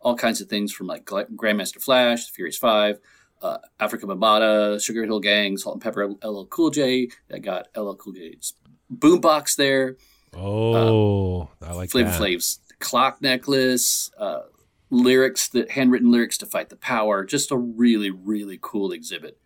[0.00, 2.98] all kinds of things from like Grandmaster Flash, Furious Five,
[3.42, 7.08] uh, Afrika Bambaataa, Sugar Hill Gang, Salt-N-Pepa, LL Cool J.
[7.28, 8.54] They got LL Cool J's
[8.92, 9.96] boombox there.
[10.36, 12.18] Oh, I like Flavor that.
[12.18, 14.42] Flav's clock necklace, uh,
[14.90, 17.24] lyrics, the handwritten lyrics to fight the power.
[17.24, 19.38] Just a really, really cool exhibit.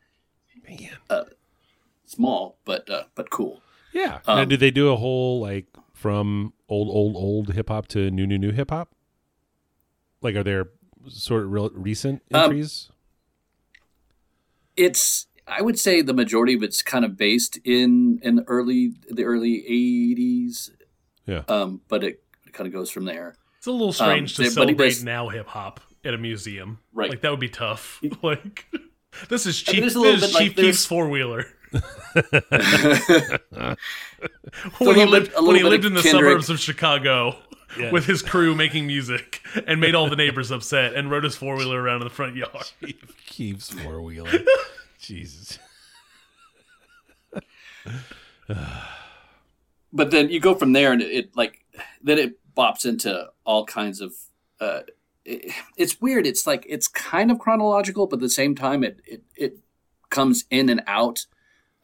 [0.68, 0.90] Man.
[2.08, 3.62] Small, but uh, but cool.
[3.92, 4.20] Yeah.
[4.26, 8.10] now, Um, did they do a whole like from old old old hip hop to
[8.10, 8.94] new new new hip hop?
[10.22, 10.70] Like, are there
[11.08, 12.90] sort of real recent Um, entries?
[14.76, 18.92] It's I would say the majority of it's kind of based in in the early
[19.10, 20.70] the early eighties.
[21.26, 21.42] Yeah.
[21.48, 23.34] Um, but it kind of goes from there.
[23.58, 26.18] it's a little strange to there- but he celebrate does- now hip hop at a
[26.18, 26.78] museum.
[26.92, 27.10] Right.
[27.10, 28.00] like that would be tough.
[28.22, 28.66] like
[29.28, 29.74] this is I cheap.
[29.74, 31.46] mean, there's a little This is bit like Chief Keef's four wheeler.
[31.74, 33.76] a
[34.78, 36.22] when he lived bit- when he lived in the Kendrick.
[36.24, 37.36] suburbs of Chicago
[37.78, 37.90] Yeah.
[37.90, 41.56] with his crew making music and made all the neighbors upset and rode his four
[41.56, 42.50] wheeler around in the front yard.
[43.26, 44.30] Keef's four wheeler.
[44.98, 45.58] Jesus.
[49.92, 51.64] but then you go from there and it, it like
[52.02, 54.14] then it bops into all kinds of
[54.60, 54.80] uh
[55.24, 59.00] it, it's weird it's like it's kind of chronological but at the same time it
[59.06, 59.58] it, it
[60.10, 61.26] comes in and out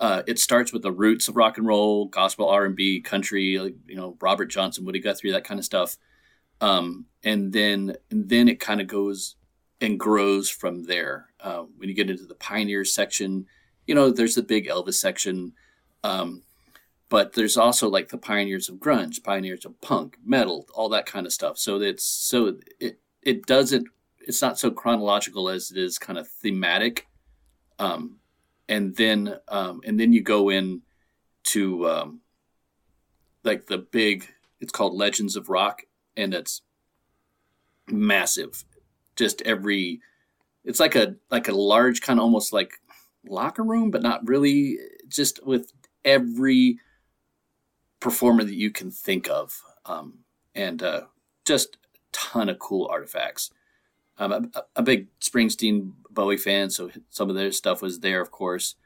[0.01, 3.97] uh it starts with the roots of rock and roll gospel r&b country like, you
[3.97, 5.97] know robert johnson woody guthrie that kind of stuff
[6.61, 9.37] um and then and then it kind of goes
[9.81, 13.47] and grows from there uh, when you get into the pioneers section
[13.87, 15.53] you know there's the big elvis section
[16.03, 16.43] um
[17.15, 21.27] but there's also like the pioneers of grunge, pioneers of punk, metal, all that kind
[21.27, 21.59] of stuff.
[21.59, 23.87] So it's so it it doesn't
[24.21, 27.07] it's not so chronological as it is kind of thematic.
[27.79, 28.19] Um,
[28.69, 30.83] and then um, and then you go in
[31.45, 32.21] to um,
[33.43, 34.27] like the big
[34.61, 35.83] it's called Legends of Rock,
[36.17, 36.63] and it's
[37.89, 38.65] massive.
[39.17, 40.01] Just every
[40.65, 42.73] it's like a like a large kind of almost like
[43.27, 44.79] locker room, but not really.
[45.07, 45.73] Just with
[46.05, 46.79] every
[48.01, 50.21] performer that you can think of, um,
[50.55, 51.03] and uh,
[51.45, 53.51] just a ton of cool artifacts.
[54.19, 54.43] I'm a,
[54.77, 58.77] a big Springsteen Bowie fan, so some of their stuff was there, of course.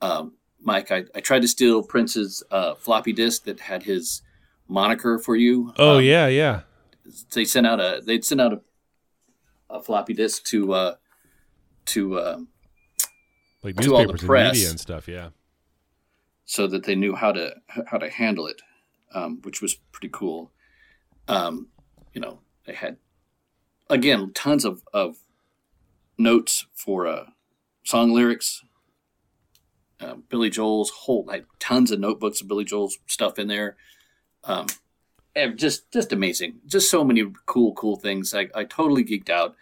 [0.00, 4.22] Um, Mike, I, I tried to steal Prince's uh, floppy disk that had his
[4.68, 5.72] moniker for you.
[5.76, 6.60] Oh Um, yeah, yeah.
[7.34, 8.60] they sent out a they'd sent out a,
[9.68, 10.94] a floppy disk to uh,
[11.86, 12.38] to uh,
[13.62, 14.54] Like to all the newspapers and press.
[14.54, 15.08] media and stuff.
[15.08, 15.28] Yeah.
[16.46, 17.54] so that they knew how to
[17.86, 18.60] how to handle it,
[19.14, 20.50] um, which was pretty cool.
[21.28, 21.68] Um,
[22.14, 22.96] you know, they had
[23.90, 25.18] again tons of, of
[26.16, 27.26] notes for uh,
[27.84, 28.62] song lyrics.
[30.00, 33.76] Uh, Billy Joel's whole like tons of notebooks of Billy Joel's stuff in there.
[34.44, 34.66] Um,
[35.36, 36.60] and just just amazing.
[36.66, 38.32] Just so many cool cool things.
[38.32, 39.56] I, I totally geeked out.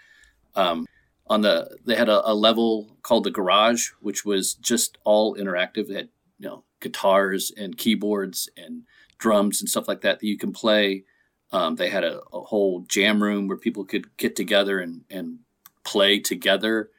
[0.55, 0.87] Um,
[1.27, 5.89] on the they had a, a level called the garage, which was just all interactive.
[5.89, 8.83] They had you know guitars and keyboards and
[9.19, 11.05] drums and stuff like that that you can play.
[11.51, 15.39] Um, they had a, a whole jam room where people could get together and and
[15.85, 16.91] play together,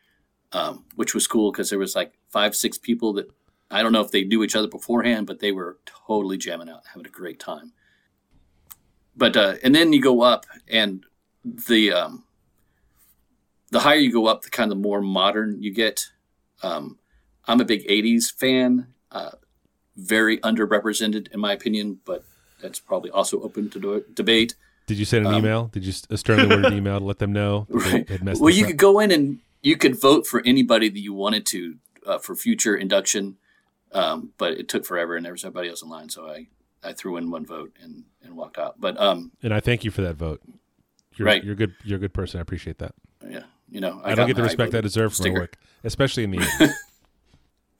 [0.52, 3.32] um, which was cool because there was like five six people that
[3.72, 6.84] I don't know if they knew each other beforehand, but they were totally jamming out,
[6.88, 7.74] having a great time.
[9.16, 11.06] But uh, and then you go up and
[11.44, 12.24] the um,
[13.72, 16.08] the higher you go up, the kind of more modern you get.
[16.64, 16.98] Um,
[17.46, 19.32] I'm a big '80s fan, uh,
[19.96, 22.24] very underrepresented in my opinion, but
[22.62, 24.56] that's probably also open to do- debate.
[24.88, 25.68] Did you send an email?
[25.68, 28.40] Did you a sternly worded email to let them know Um, Right.
[28.40, 28.70] Well, you up?
[28.70, 31.76] could go in and you could vote for anybody that you wanted to
[32.08, 33.38] uh, for future induction,
[33.92, 36.48] um, but it took forever and there was everybody else in line, so I
[36.84, 38.80] I threw in one vote and and walked out.
[38.80, 40.42] But um, And I thank you for that vote.
[41.16, 41.44] You're, Right.
[41.44, 41.76] You're good.
[41.84, 42.40] You're a good person.
[42.40, 42.96] I appreciate that.
[43.30, 46.24] yeah, you know, I, got don't get the respect I deserve for my work, especially
[46.24, 46.74] in the.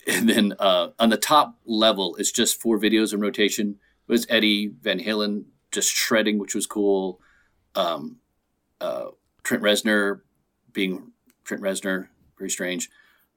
[0.08, 3.80] And then uh, on the top level, it's just four videos in rotation.
[4.10, 7.22] It was Eddie Van Halen just shredding, which was cool.
[7.76, 8.18] Um,
[8.82, 9.10] uh,
[9.44, 10.22] Trent Reznor
[10.74, 11.12] being
[11.44, 12.90] Trent Reznor, very strange.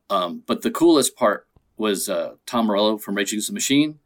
[0.09, 3.99] Um, but the coolest part was uh, Tom Morello from Rage Against the Machine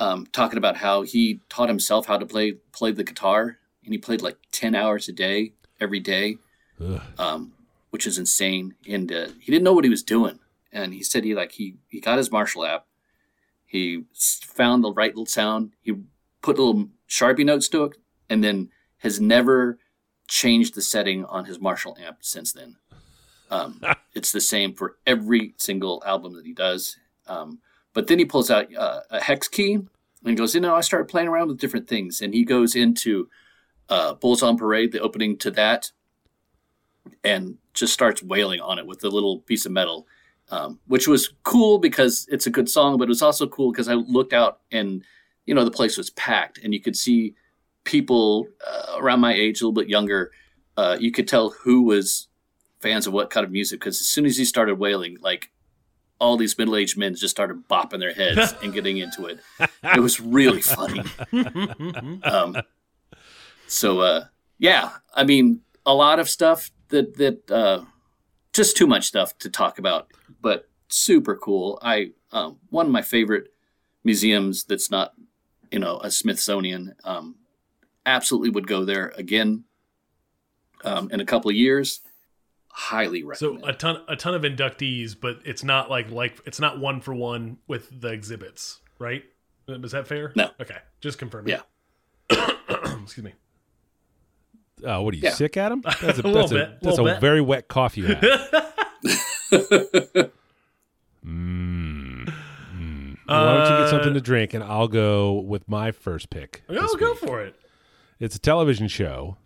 [0.00, 3.98] um, talking about how he taught himself how to play play the guitar, and he
[3.98, 6.38] played like ten hours a day every day
[7.18, 7.52] um,
[7.90, 8.74] which is insane.
[8.88, 10.38] And uh, he didn't know what he was doing.
[10.72, 12.84] And he said he like he he got his Marshall amp.
[13.72, 15.72] He found the right little sound.
[15.80, 15.94] He
[16.42, 17.96] put little Sharpie notes to it,
[18.28, 19.78] and then has never
[20.28, 22.76] changed the setting on his Marshall amp since then.
[23.50, 23.80] Um,
[24.14, 26.98] it's the same for every single album that he does.
[27.26, 27.60] Um,
[27.94, 29.78] but then he pulls out uh, a hex key
[30.22, 32.20] and goes, you know, I started playing around with different things.
[32.20, 33.30] And he goes into
[33.88, 35.92] uh, Bulls on Parade, the opening to that,
[37.24, 40.06] and just starts wailing on it with a little piece of metal,
[40.50, 43.88] um, which was cool because it's a good song, but it was also cool because
[43.88, 45.02] I looked out and
[45.46, 47.34] you know the place was packed and you could see
[47.84, 50.30] people uh, around my age, a little bit younger.
[50.76, 52.28] Uh, you could tell who was
[52.80, 55.50] fans of what kind of music because as soon as he started wailing, like
[56.18, 59.40] all these middle-aged men just started bopping their heads and getting into it.
[59.82, 61.02] It was really funny.
[62.22, 62.56] um,
[63.66, 64.24] so uh,
[64.58, 67.84] yeah, I mean, a lot of stuff that that uh,
[68.52, 70.08] just too much stuff to talk about,
[70.40, 71.78] but super cool.
[71.82, 73.52] I um, one of my favorite
[74.04, 75.14] museums that's not
[75.70, 76.94] you know a Smithsonian.
[77.04, 77.36] Um,
[78.04, 79.64] absolutely would go there again
[80.84, 82.00] um, in a couple of years.
[82.68, 83.62] Highly recommend.
[83.62, 87.00] So a ton a ton of inductees, but it's not like like it's not one
[87.00, 89.24] for one with the exhibits, right?
[89.68, 90.32] Is that fair?
[90.34, 90.50] No.
[90.60, 91.54] Okay, just confirming.
[92.30, 92.48] Yeah.
[93.02, 93.34] Excuse me.
[94.84, 95.30] Oh, what are you Yeah.
[95.34, 95.80] sick, Adam?
[96.00, 97.20] That's a, A little that's a, bit, that's little a bit.
[97.20, 98.20] very wet coffee you have.
[101.24, 102.32] mm.
[102.74, 103.16] Mm.
[103.26, 106.62] Why don't you get something to drink and I'll go with my first pick.
[106.68, 107.18] Oh, this go week.
[107.20, 107.54] for it.
[108.20, 109.36] It's a television show.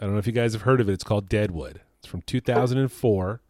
[0.00, 0.92] I don't know if you guys have heard of it.
[0.92, 1.80] It's called Deadwood.
[1.98, 3.40] It's from 2004.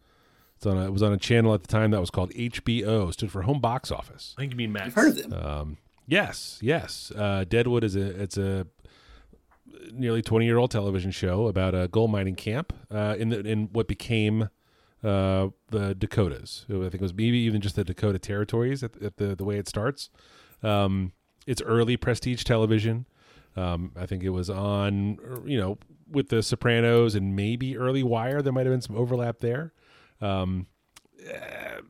[0.57, 3.11] It's on a, it was on a channel at the time that was called HBO.
[3.11, 4.33] Stood for Home Box Office.
[4.37, 4.87] I think you mean Max.
[4.87, 5.33] I've heard of them.
[5.33, 7.11] Um, yes, yes.
[7.15, 8.67] Uh, Deadwood is a it's a
[9.91, 13.69] nearly twenty year old television show about a gold mining camp uh, in the in
[13.71, 14.49] what became
[15.03, 16.65] uh, the Dakotas.
[16.69, 19.57] I think it was maybe even just the Dakota territories at, at the the way
[19.57, 20.09] it starts.
[20.61, 21.11] Um,
[21.45, 23.05] it's early prestige television.
[23.55, 25.77] Um, I think it was on, you know,
[26.09, 28.41] with the Sopranos and maybe early Wire.
[28.41, 29.73] There might have been some overlap there.
[30.21, 30.67] Um,
[31.29, 31.81] uh,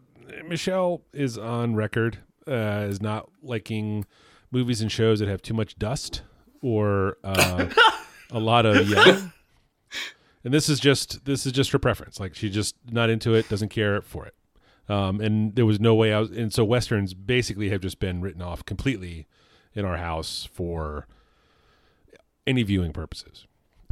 [0.47, 4.05] Michelle is on record uh, as not liking
[4.51, 6.23] movies and shows that have too much dust
[6.63, 7.67] or uh,
[8.31, 9.31] a lot of yelling.
[10.43, 12.19] And this is just this is just her preference.
[12.19, 14.33] Like she's just not into it, doesn't care for it.
[14.89, 16.31] Um, and there was no way I was.
[16.31, 19.27] And so westerns basically have just been written off completely
[19.75, 21.07] in our house for
[22.45, 23.45] any viewing purposes,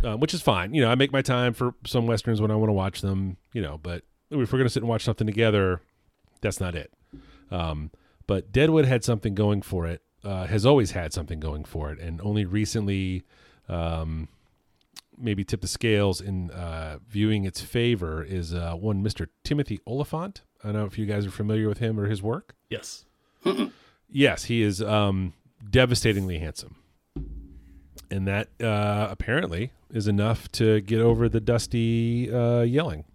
[0.04, 0.74] um, which is fine.
[0.74, 3.38] You know, I make my time for some westerns when I want to watch them.
[3.54, 5.82] You know, but if we're gonna sit and watch something together,
[6.42, 6.92] that's not it.
[7.50, 7.92] Um,
[8.28, 10.02] but Deadwood had something going for it.
[10.24, 13.24] Uh, has always had something going for it, and only recently,
[13.68, 14.28] um,
[15.18, 19.28] maybe tipped the scales in uh, viewing its favor is uh, one Mr.
[19.44, 20.42] Timothy Olyphant.
[20.64, 22.56] I don't know if you guys are familiar with him or his work.
[22.70, 23.06] Yes.
[24.14, 25.34] Yes, he is um,
[25.68, 26.76] devastatingly handsome,
[28.12, 33.06] and that uh, apparently is enough to get over the dusty uh, yelling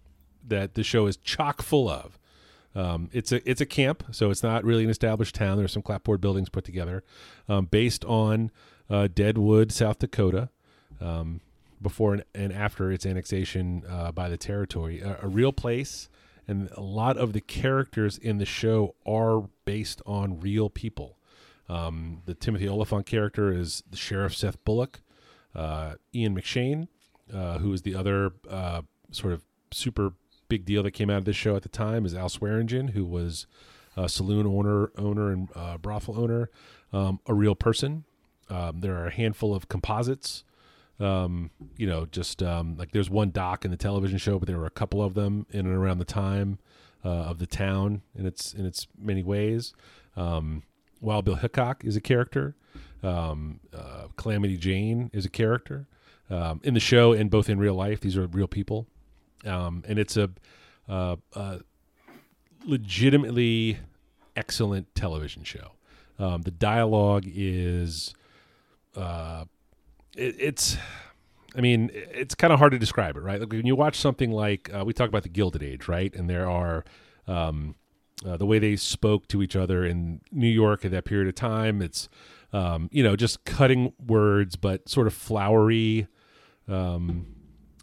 [0.45, 2.17] that the show is chock full of.
[2.75, 5.57] Um, it's a it's a camp, so it's not really an established town.
[5.57, 7.03] There's some clapboard buildings put together,
[7.49, 8.51] um, based on
[8.89, 10.49] uh, Deadwood, South Dakota,
[11.01, 11.41] um,
[11.81, 15.01] before and, and after its annexation uh, by the territory.
[15.01, 16.07] A, a real place,
[16.47, 21.17] and a lot of the characters in the show are based on real people.
[21.69, 25.01] Um, the Timothy Olyphant character is the sheriff Seth Bullock.
[25.55, 26.87] Uh, Ian McShane,
[27.33, 30.13] uh, who is the other uh, sort of super
[30.47, 33.05] big deal that came out of this show at the time, is Al Swearingen, who
[33.05, 33.47] was
[33.95, 36.49] a saloon owner, owner and uh, brothel owner,
[36.93, 38.03] um, a real person.
[38.49, 40.43] Um, there are a handful of composites.
[40.99, 44.57] Um, you know, just um, like there's one doc in the television show, but there
[44.57, 46.59] were a couple of them in and around the time
[47.05, 49.73] uh, of the town in its in its many ways.
[50.15, 50.63] Um,
[51.01, 52.55] Wild Bill Hickok is a character.
[53.03, 55.87] Um, uh, Calamity Jane is a character
[56.63, 58.01] in the show and both in real life.
[58.01, 58.87] These are real people,
[59.47, 60.29] um, and it's a
[60.87, 61.15] uh,
[62.65, 63.79] legitimately
[64.35, 65.71] excellent television show.
[66.19, 68.13] Um, the dialogue is
[68.95, 69.45] uh,
[70.15, 70.77] it, it's.
[71.55, 73.39] I mean, it's kind of hard to describe it, right?
[73.39, 76.13] Like when you watch something like uh, we talk about the Gilded Age, right?
[76.13, 76.85] And there are
[77.25, 77.73] um,
[78.23, 81.35] uh, the way they spoke to each other in New York at that period of
[81.35, 81.81] time.
[81.81, 82.09] It's
[82.53, 86.07] um, you know just cutting words, but sort of flowery
[86.67, 87.25] um,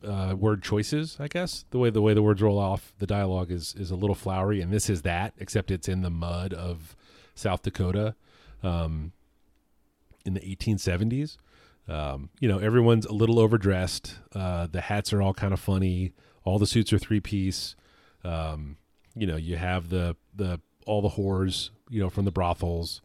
[0.05, 1.17] uh, word choices.
[1.19, 3.97] I guess the way the way the words roll off, the dialogue is is a
[3.97, 6.97] little flowery, and this is that, except it's in the mud of
[7.35, 8.14] South Dakota
[8.62, 9.12] um,
[10.25, 11.37] in the 1870s.
[11.87, 14.17] Um, you know, everyone's a little overdressed.
[14.35, 16.12] Uh, the hats are all kind of funny.
[16.45, 17.77] All the suits are three piece.
[18.25, 18.77] Um,
[19.14, 23.01] you know, you have the the all the whores, you know, from the brothels.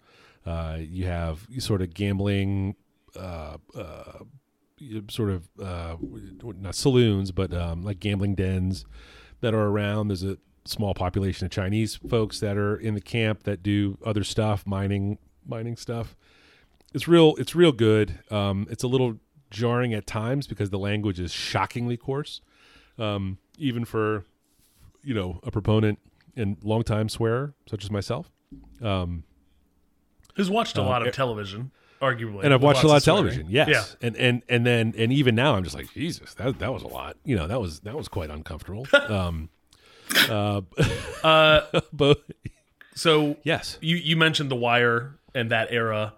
[0.46, 2.76] Uh, you have sort of gambling,
[3.16, 4.24] uh, uh,
[5.10, 5.96] sort of uh,
[6.60, 8.86] not saloons, but um, like gambling dens
[9.42, 10.08] that are around.
[10.10, 14.24] There's a small population of Chinese folks that are in the camp that do other
[14.24, 16.16] stuff, mining mining stuff.
[16.94, 17.36] It's real.
[17.38, 18.20] It's real good.
[18.32, 19.18] Um, it's a little
[19.52, 22.42] jarring at times because the language is shockingly coarse,
[22.98, 24.26] um, even for
[25.04, 26.00] you know a proponent
[26.36, 28.32] and longtime swearer such as myself.
[28.82, 29.24] Um,
[30.36, 33.48] Who's watched a Uh, lot of television, arguably, and I've watched a lot of television.
[33.50, 34.08] Yes, Yeah.
[34.08, 36.88] and and and then and even now I'm just like Jesus, that that was a
[36.88, 37.18] lot.
[37.24, 38.88] You know, that was that was quite uncomfortable.
[39.10, 39.50] um,
[40.30, 40.62] uh,
[41.24, 41.62] Uh,
[41.94, 42.22] but
[42.96, 46.14] so yes, you you mentioned The Wire and that era.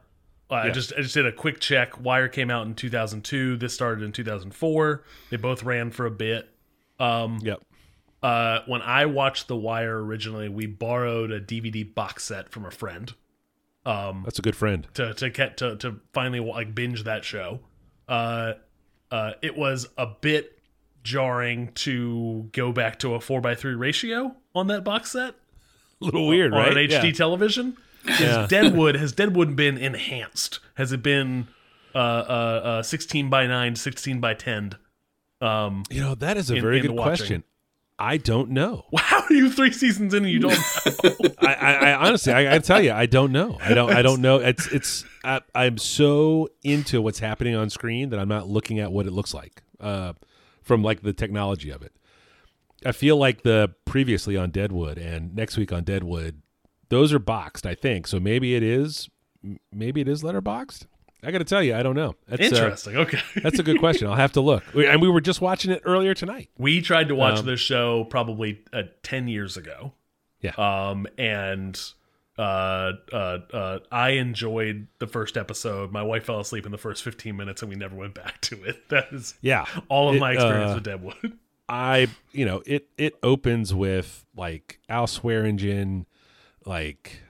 [0.49, 1.99] Uh, I just I just did a quick check.
[2.03, 3.57] Wire came out in 2002.
[3.57, 5.03] This started in 2004.
[5.29, 6.49] They both ran for a bit.
[6.99, 7.61] Um, yep.
[8.21, 12.71] uh, when I watched The Wire originally, we borrowed a DVD box set from a
[12.71, 13.13] friend
[13.85, 14.87] um, That's a good friend.
[14.95, 17.59] to to get to to finally like binge that show.
[18.07, 18.53] Uh,
[19.09, 20.59] uh, it was a bit
[21.03, 25.33] jarring to go back to a four by three ratio on that box set
[26.01, 26.71] A little weird, on right?
[26.71, 27.11] an HD Yeah.
[27.11, 27.77] television.
[28.05, 28.43] Yeah.
[28.43, 30.59] Is Deadwood has Deadwood been enhanced?
[30.75, 31.47] Has it been
[31.93, 34.73] uh, uh, uh, 16 by 9, 16 by 10?
[35.41, 37.03] Um, You know, that is a in- very good watching.
[37.03, 37.43] question.
[38.01, 38.85] I don't know.
[38.97, 41.29] how are you three seasons in and you don't know?
[41.39, 43.59] I, I, I honestly, I, I tell you, I don't know.
[43.61, 43.91] I don't.
[43.91, 44.37] I don't know.
[44.37, 44.65] It's.
[44.71, 45.05] It's.
[45.23, 49.11] I, I'm so into what's happening on screen that I'm not looking at what it
[49.11, 50.13] looks like uh,
[50.63, 51.93] from like the technology of it.
[52.83, 56.41] I feel like the previously on Deadwood and next week on Deadwood,
[56.89, 57.67] those are boxed.
[57.67, 58.19] I think so.
[58.19, 59.09] Maybe it is.
[59.71, 60.87] Maybe it is letterboxed.
[61.23, 62.15] I got to tell you, I don't know.
[62.27, 62.97] That's, uh, Interesting.
[62.97, 63.19] Okay.
[63.43, 64.07] that's a good question.
[64.07, 64.63] I'll have to look.
[64.73, 66.49] We- And we were just watching it earlier tonight.
[66.57, 69.93] We tried to watch Um, this show probably uh, 10 years ago.
[70.41, 70.53] Yeah.
[70.57, 71.79] Um, and
[72.39, 73.15] uh, uh,
[73.53, 75.91] uh, I enjoyed the first episode.
[75.91, 78.63] My wife fell asleep in the first 15 minutes and we never went back to
[78.63, 78.89] it.
[78.89, 79.65] That is Yeah.
[79.89, 81.37] all of It, my experience uh, with Deadwood.
[81.69, 86.05] I, you know, it it opens with like Al Swearingen,
[86.65, 87.21] like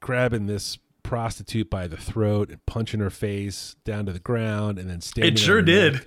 [0.00, 4.90] grabbing this prostitute by the throat and punching her face down to the ground, and
[4.90, 5.34] then standing.
[5.34, 6.04] It sure did.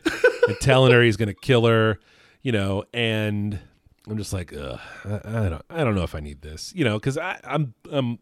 [0.47, 1.99] and telling her he's going to kill her,
[2.41, 3.57] you know, and
[4.09, 6.99] I'm just like, I, I don't, I don't know if I need this, you know,
[6.99, 8.19] because I'm, I'm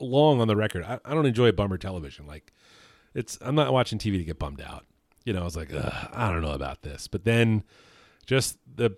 [0.00, 0.84] long on the record.
[0.84, 2.26] I, I don't enjoy bummer television.
[2.26, 2.52] Like,
[3.14, 4.84] it's, I'm not watching TV to get bummed out.
[5.24, 7.62] You know, I was like, I don't know about this, but then
[8.26, 8.96] just the,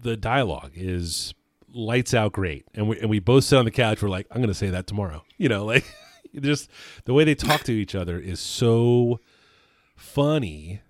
[0.00, 1.34] the dialogue is
[1.74, 4.02] lights out great, and we and we both sit on the couch.
[4.02, 5.24] We're like, I'm going to say that tomorrow.
[5.38, 5.84] You know, like
[6.40, 6.70] just
[7.04, 9.20] the way they talk to each other is so
[9.96, 10.80] funny.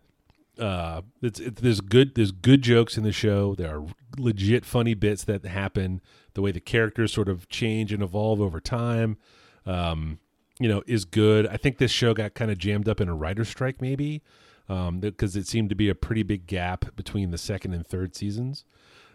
[0.59, 3.55] Uh it's it, there's good there's good jokes in the show.
[3.55, 3.87] There are
[4.19, 6.01] legit funny bits that happen.
[6.35, 9.17] The way the characters sort of change and evolve over time
[9.65, 10.19] um
[10.61, 11.47] you know is good.
[11.47, 14.23] I think this show got kind of jammed up in a writer strike maybe
[14.69, 18.15] um because it seemed to be a pretty big gap between the second and third
[18.15, 18.65] seasons.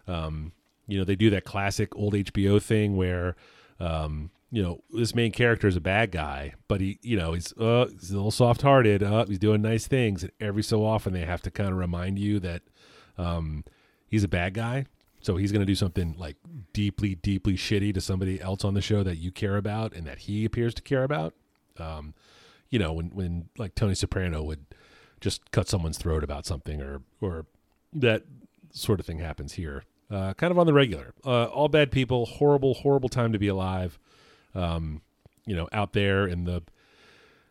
[0.06, 0.52] Um
[0.88, 3.36] you know they do that classic old hbo thing where
[3.78, 7.52] um you know this main character is a bad guy but he you know he's
[7.58, 11.24] uh he's a little soft-hearted uh he's doing nice things and every so often they
[11.24, 12.62] have to kind of remind you that
[13.18, 13.64] um
[14.08, 14.86] he's a bad guy.
[15.20, 16.36] So he's going to do something like
[16.72, 20.20] deeply deeply shitty to somebody else on the show that you care about and that
[20.20, 21.34] he appears to care about.
[21.78, 22.14] Um
[22.70, 24.64] you know when when like tony soprano would
[25.20, 27.46] just cut someone's throat about something or or
[27.92, 28.24] that
[28.70, 31.12] sort of thing happens here uh, kind of on the regular.
[31.24, 33.98] Uh, all bad people horrible horrible time to be alive
[34.58, 35.02] um,
[35.46, 36.62] you know, out there in the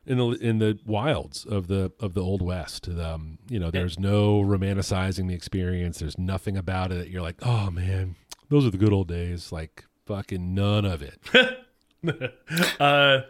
[0.05, 2.87] in the in the wilds of the of the old west.
[2.87, 5.99] Um, you know, there's no romanticizing the experience.
[5.99, 8.15] There's nothing about it that you're like, oh man,
[8.49, 9.51] those are the good old days.
[9.51, 11.19] Like fucking none of it.
[12.79, 13.21] uh,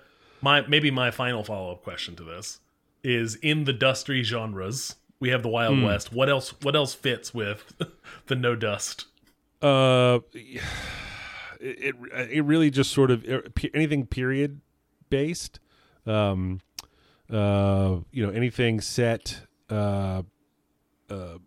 [0.41, 2.59] my maybe my final follow up question to this
[3.03, 4.95] is in the dusty genres.
[5.19, 5.85] We have the Wild Hmm.
[5.85, 6.13] West.
[6.13, 6.53] What else?
[6.61, 7.73] What else fits with
[8.27, 9.05] the no dust?
[9.63, 10.19] Uh,
[11.59, 11.95] it
[12.31, 13.43] it, really just sort of er,
[13.73, 14.61] anything period
[15.09, 15.59] based.
[16.05, 16.61] Um,
[17.29, 20.21] Uh, you know, anything set uh,
[21.09, 21.37] uh,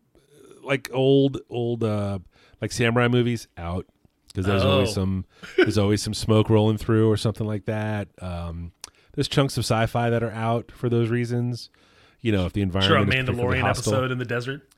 [0.63, 2.19] like old old uh,
[2.61, 3.87] like samurai movies out
[4.29, 4.93] because there's always Oh.
[4.93, 5.25] some
[5.57, 8.09] there's always some smoke rolling through or something like that.
[8.21, 8.73] Um,
[9.15, 11.71] there's chunks of sci-fi that are out for those reasons.
[12.21, 14.69] You know, if the environment Sure, a Mandalorian episode in the desert.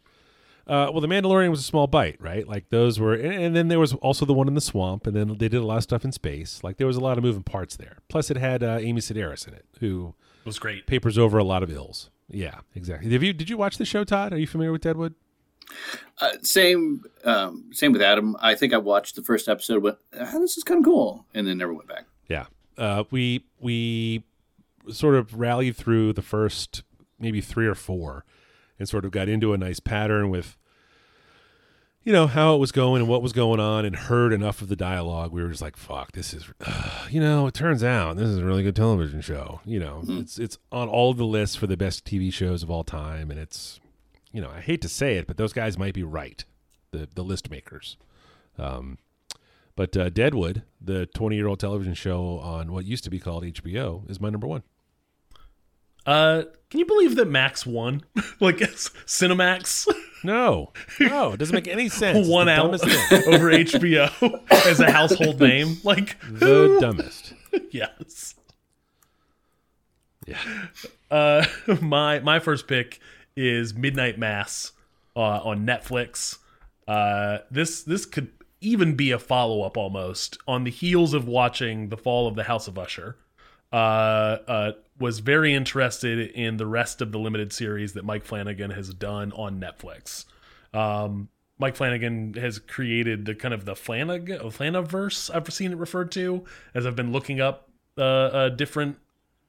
[0.67, 2.47] Uh, well, the Mandalorian was a small bite, right?
[2.47, 5.17] Like those were, and, and then there was also the one in the swamp, and
[5.17, 6.63] then they did a lot of stuff in space.
[6.63, 7.99] Like there was a lot of moving parts there.
[8.09, 10.87] Plus, it had uh, Amy Sedaris in it, who It was great.
[10.87, 12.11] papers over a lot of ills.
[12.29, 13.11] Yeah, exactly.
[13.13, 13.33] Have you?
[13.33, 14.33] Did you watch the show, Todd?
[14.33, 15.15] Are you familiar with Deadwood?
[16.21, 18.37] Uh, same, um, same with Adam.
[18.41, 19.83] I think I watched the first episode.
[19.83, 22.05] Went, ah, this is kind of cool, and then never went back.
[22.29, 22.47] Yeah.
[22.79, 24.25] Uh, we we
[24.91, 26.83] sort of rallied through the first
[27.19, 28.25] maybe three or four,
[28.79, 30.57] and sort of got into a nice pattern with,
[32.03, 34.69] you know, how it was going and what was going on, and heard enough of
[34.69, 35.33] the dialogue.
[35.33, 36.47] We were just like, "Fuck, this is,"
[37.11, 37.47] you know.
[37.47, 39.61] It turns out this is a really good television show.
[39.65, 42.85] You know, it's it's on all the lists for the best TV shows of all
[42.85, 43.79] time, and it's,
[44.33, 46.45] you know, I hate to say it, but those guys might be right,
[46.91, 47.97] the the list makers.
[48.59, 48.99] Um,
[49.75, 53.45] but uh, Deadwood, the 20 year old television show on what used to be called
[53.45, 54.63] HBO, is my number one.
[56.07, 58.03] Uh, can you believe that Max won?
[58.41, 58.57] like
[59.07, 59.87] Cinemax
[60.25, 62.27] No, no, it doesn't make any sense.
[62.27, 62.73] The out
[63.29, 65.77] over HBO as a household name.
[65.85, 67.35] Like The dumbest.
[67.71, 68.35] yes.
[70.27, 70.39] Yeah.
[71.11, 71.45] Uh,
[71.81, 73.01] my my first pick
[73.37, 74.73] is Midnight Mass
[75.17, 76.39] uh, on Netflix.
[76.87, 78.31] Uh, this this could
[78.61, 82.45] even be a follow up almost on the heels of watching The Fall of the
[82.45, 83.17] House of Usher.
[83.73, 83.77] Uh,
[84.47, 84.73] uh,
[85.03, 89.33] was very interested in the rest of the limited series that Mike Flanagan has done
[89.33, 90.25] on Netflix.
[90.73, 91.29] Um,
[91.59, 96.45] Mike Flanagan has created the kind of the Flanagan Flanaverse I've seen it referred to
[96.75, 98.97] as I've been looking up uh, uh, different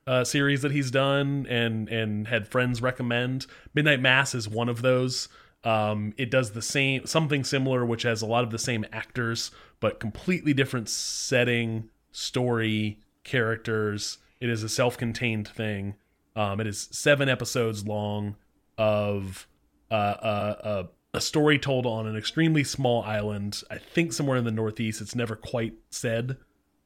[0.06, 3.46] uh, series that he's done and and had friends recommend.
[3.74, 5.30] Midnight Mass is one of those.
[5.64, 9.52] Um, it does the same something similar, which has a lot of the same actors,
[9.80, 14.18] but completely different setting, story, characters.
[14.44, 15.96] It is a self-contained thing.
[16.36, 18.36] Um, it is seven episodes long
[18.78, 19.48] of
[19.90, 20.84] uh, uh, uh,
[21.14, 23.64] a story told on an extremely small island.
[23.72, 25.00] I think somewhere in the Northeast.
[25.00, 26.36] It's never quite said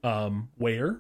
[0.03, 0.99] um, where,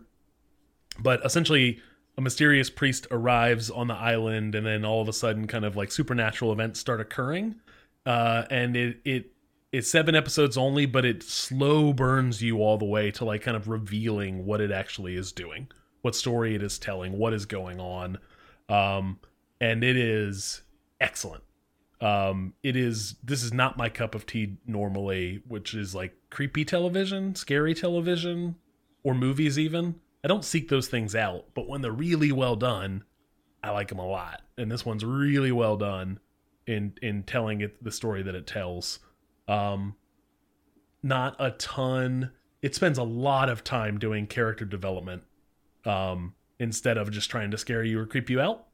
[0.99, 1.79] but essentially
[2.17, 5.75] a mysterious priest arrives on the island and then all of a sudden kind of
[5.75, 7.53] like supernatural events start occurring
[8.07, 9.31] uh, and it it
[9.71, 13.55] it's seven episodes only but it slow burns you all the way to like kind
[13.55, 15.67] of revealing what it actually is doing
[16.07, 18.17] what story it is telling what is going on.
[18.69, 19.19] Um,
[19.59, 20.61] and it is
[21.01, 21.43] excellent.
[21.99, 26.63] Um, it is this is not my cup of tea normally which is like creepy
[26.63, 28.55] television scary television
[29.03, 29.95] or movies even.
[30.23, 33.03] I don't seek those things out but when they're really well done
[33.61, 34.43] i like them a lot.
[34.57, 36.19] And this one's really well done
[36.65, 38.99] in in telling it the story that it tells.
[39.49, 39.95] Um
[41.03, 42.31] not a ton
[42.61, 45.23] it spends a lot of time doing character development
[45.87, 48.65] um instead of just trying to scare you or creep you out.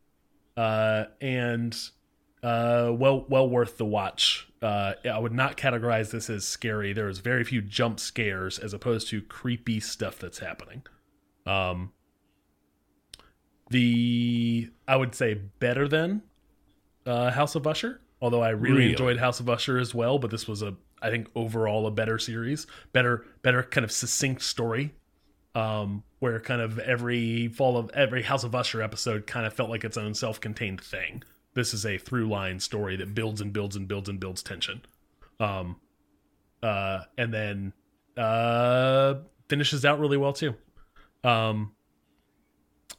[0.58, 1.78] Uh and
[2.44, 4.48] uh well well worth the watch.
[4.62, 6.92] Uh i would not categorize this as scary.
[6.94, 10.84] There is very few jump scares as opposed to creepy stuff that's happening.
[11.46, 11.92] Um
[13.70, 16.22] the i would say better than
[17.06, 18.92] uh house of usher although i really, Really?
[18.92, 22.20] enjoyed house of usher as well but this was a i think overall a better
[22.20, 24.94] series better better kind of succinct story.
[25.56, 29.70] Um where kind of every fall of every house of usher episode kind of felt
[29.70, 31.22] like its own self-contained thing
[31.54, 34.82] this is a through line story that builds and builds and builds and builds tension
[35.42, 35.76] um
[36.64, 37.74] uh and then
[38.16, 39.16] uh
[39.50, 40.56] finishes out really well too
[41.26, 41.74] um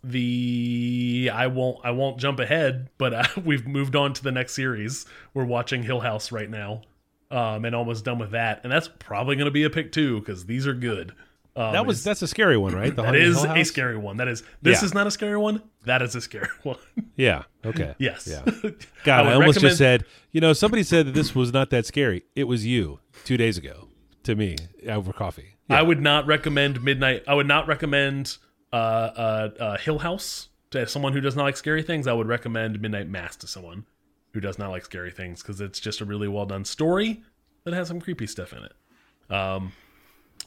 [0.03, 4.53] the I won't I won't jump ahead, but uh, we've moved on to the next
[4.53, 5.07] series.
[5.33, 6.83] We're watching Hill House right now,
[7.31, 8.61] um, and almost done with that.
[8.65, 11.15] And that's probably going to be a pick too because these are good.
[11.57, 12.91] Um, That was that's a scary one, right?
[12.97, 14.17] The that Haunted is a scary one.
[14.17, 14.87] That is this Yeah.
[14.87, 15.63] is not a scary one.
[15.85, 16.79] That is a scary one.
[17.17, 17.45] Yeah.
[17.65, 17.95] Okay.
[17.99, 18.27] yes.
[18.31, 18.43] Yeah.
[19.05, 21.71] God, would I, almost recommend- just said, you know, somebody said that this was not
[21.71, 22.25] that scary.
[22.35, 23.89] It was you two days ago
[24.25, 24.57] to me
[24.89, 25.57] over coffee.
[25.71, 27.23] I would not recommend Midnight.
[27.29, 28.37] I would not recommend
[28.73, 32.07] uh, uh, uh, Hill House to someone who does not like scary things.
[32.07, 33.87] I would recommend Midnight Mass to someone
[34.33, 37.23] who does not like scary things because it's just a really well done story
[37.63, 39.33] that has some creepy stuff in it.
[39.35, 39.73] Um,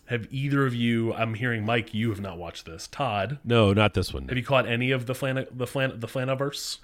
[0.08, 1.14] have either of you?
[1.14, 1.93] I'm hearing Mike.
[1.93, 2.88] You have not watched this.
[2.88, 4.28] Todd, No, not this one.
[4.28, 6.80] have you caught any of the Flan the Flan the Flanaverse?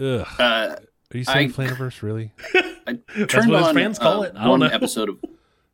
[0.00, 0.76] Uh, Are
[1.12, 2.32] you saying I- Flaniverse, really?
[2.86, 4.32] I turned what his on fans call uh, it.
[4.36, 4.66] I don't one know.
[4.66, 5.08] episode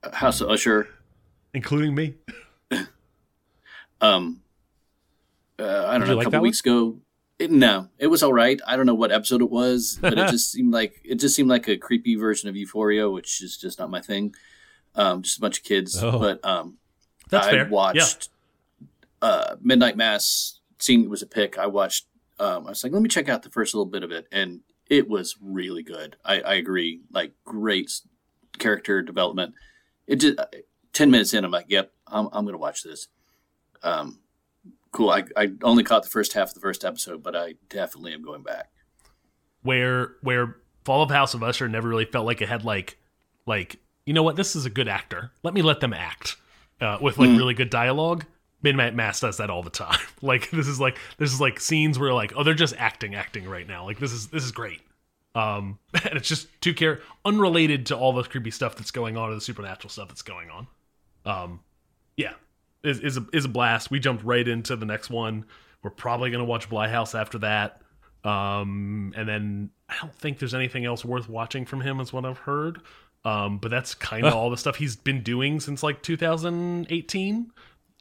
[0.03, 0.89] of House of Usher.
[1.55, 2.15] including me.
[4.01, 4.43] Um,
[5.59, 6.99] uh, I don't Did know, you a couple that weeks ago.
[7.39, 8.61] It, no, it was all right.
[8.67, 11.49] I don't know what episode it was, but it just seemed like it just seemed
[11.49, 14.35] like a creepy version of Euphoria, which is just not my thing.
[14.95, 16.01] Um, just a bunch of kids.
[16.03, 16.19] Oh.
[16.19, 16.79] But um,
[17.31, 17.69] That's I fair.
[17.69, 18.29] watched
[19.23, 20.61] uh, Midnight Mass.
[20.81, 21.59] Seeing it was a pick.
[21.59, 22.07] I watched.
[22.39, 24.61] Um, I was like, let me check out the first little bit of it, and
[24.89, 26.17] it was really good.
[26.25, 27.01] I, I agree.
[27.11, 27.91] Like great
[28.59, 29.55] character development.
[30.07, 30.39] It just
[30.93, 33.09] ten minutes in, I'm like, yep, I'm I'm gonna watch this.
[33.83, 34.21] Um,
[34.93, 35.11] cool.
[35.11, 38.23] I I only caught the first half of the first episode, but I definitely am
[38.23, 38.71] going back.
[39.63, 42.99] where where Fall of House of Usher never really felt like it had like
[43.47, 46.37] like you know what this is a good actor let me let them act
[46.81, 48.25] uh, with like really good dialogue.
[48.63, 49.99] Midnight Mass does that all the time.
[50.23, 53.49] like this is like this is like scenes where like oh they're just acting acting
[53.49, 53.85] right now.
[53.85, 54.81] Like this is this is great.
[55.35, 59.31] Um, and it's just two care unrelated to all the creepy stuff that's going on
[59.31, 60.67] or the supernatural stuff that's going on.
[61.25, 61.61] Um,
[62.17, 62.35] yeah,
[62.83, 63.91] is is a, is a blast.
[63.91, 65.45] We jumped right into the next one.
[65.83, 67.83] We're probably gonna watch Bly House after that.
[68.25, 72.25] Um, and then I don't think there's anything else worth watching from him, is what
[72.25, 72.81] I've heard.
[73.25, 77.51] Um, but that's kind of all the stuff he's been doing since like 2018,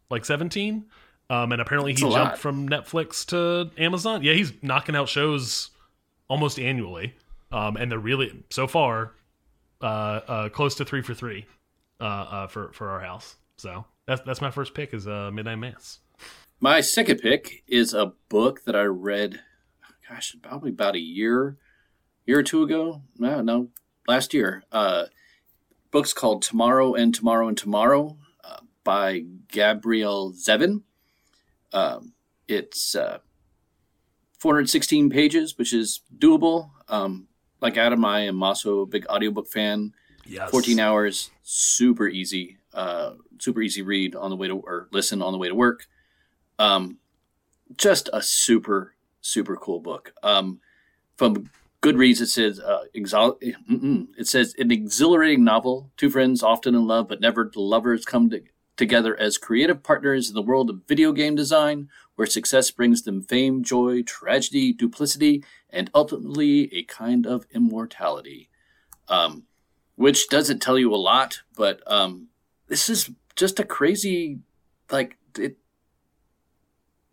[0.09, 0.86] like 17.
[1.30, 2.38] Um, and apparently he That's a jumped lot.
[2.39, 4.24] from Netflix to Amazon.
[4.24, 5.72] Yeah, he's knocking out shows
[6.30, 7.15] almost annually.
[7.51, 9.13] Um, and they're really so far
[9.82, 11.45] uh, uh, close to three for three
[11.99, 13.36] uh, uh, for for our house.
[13.57, 15.99] So that's that's my first pick is uh, Midnight Mass.
[16.59, 19.41] My second pick is a book that I read,
[20.09, 21.57] gosh, probably about a year,
[22.26, 23.03] year or two ago.
[23.18, 23.70] No, no,
[24.08, 24.64] last year.
[24.72, 25.05] Uh,
[25.91, 30.84] book's called Tomorrow and Tomorrow and Tomorrow uh, by Gabrielle Zevin.
[31.74, 32.14] Um,
[32.47, 33.20] it's uh,
[34.39, 36.72] 416 pages, which is doable.
[36.88, 37.28] Um,
[37.62, 39.93] like Adam, I am also a big audiobook fan.
[40.26, 45.22] Yes, 14 hours, super easy, uh, super easy read on the way to or listen
[45.22, 45.88] on the way to work.
[46.60, 46.97] Um,
[47.78, 50.14] just a super super cool book.
[50.24, 50.60] Um,
[51.16, 51.49] from
[51.82, 55.91] Goodreads, it says uh, exol- it says an exhilarating novel.
[55.95, 58.43] Two friends often in love but never lovers come to-
[58.75, 63.21] together as creative partners in the world of video game design, where success brings them
[63.21, 68.49] fame, joy, tragedy, duplicity, and ultimately a kind of immortality.
[69.07, 69.43] Um,
[69.95, 72.28] which doesn't tell you a lot, but um,
[72.67, 74.39] this is just a crazy,
[74.91, 75.57] like it.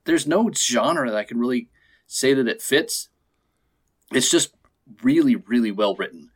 [0.04, 1.70] There's no genre that I can really
[2.06, 3.08] say that it fits.
[4.12, 4.54] It's just
[5.02, 6.30] really, really well written.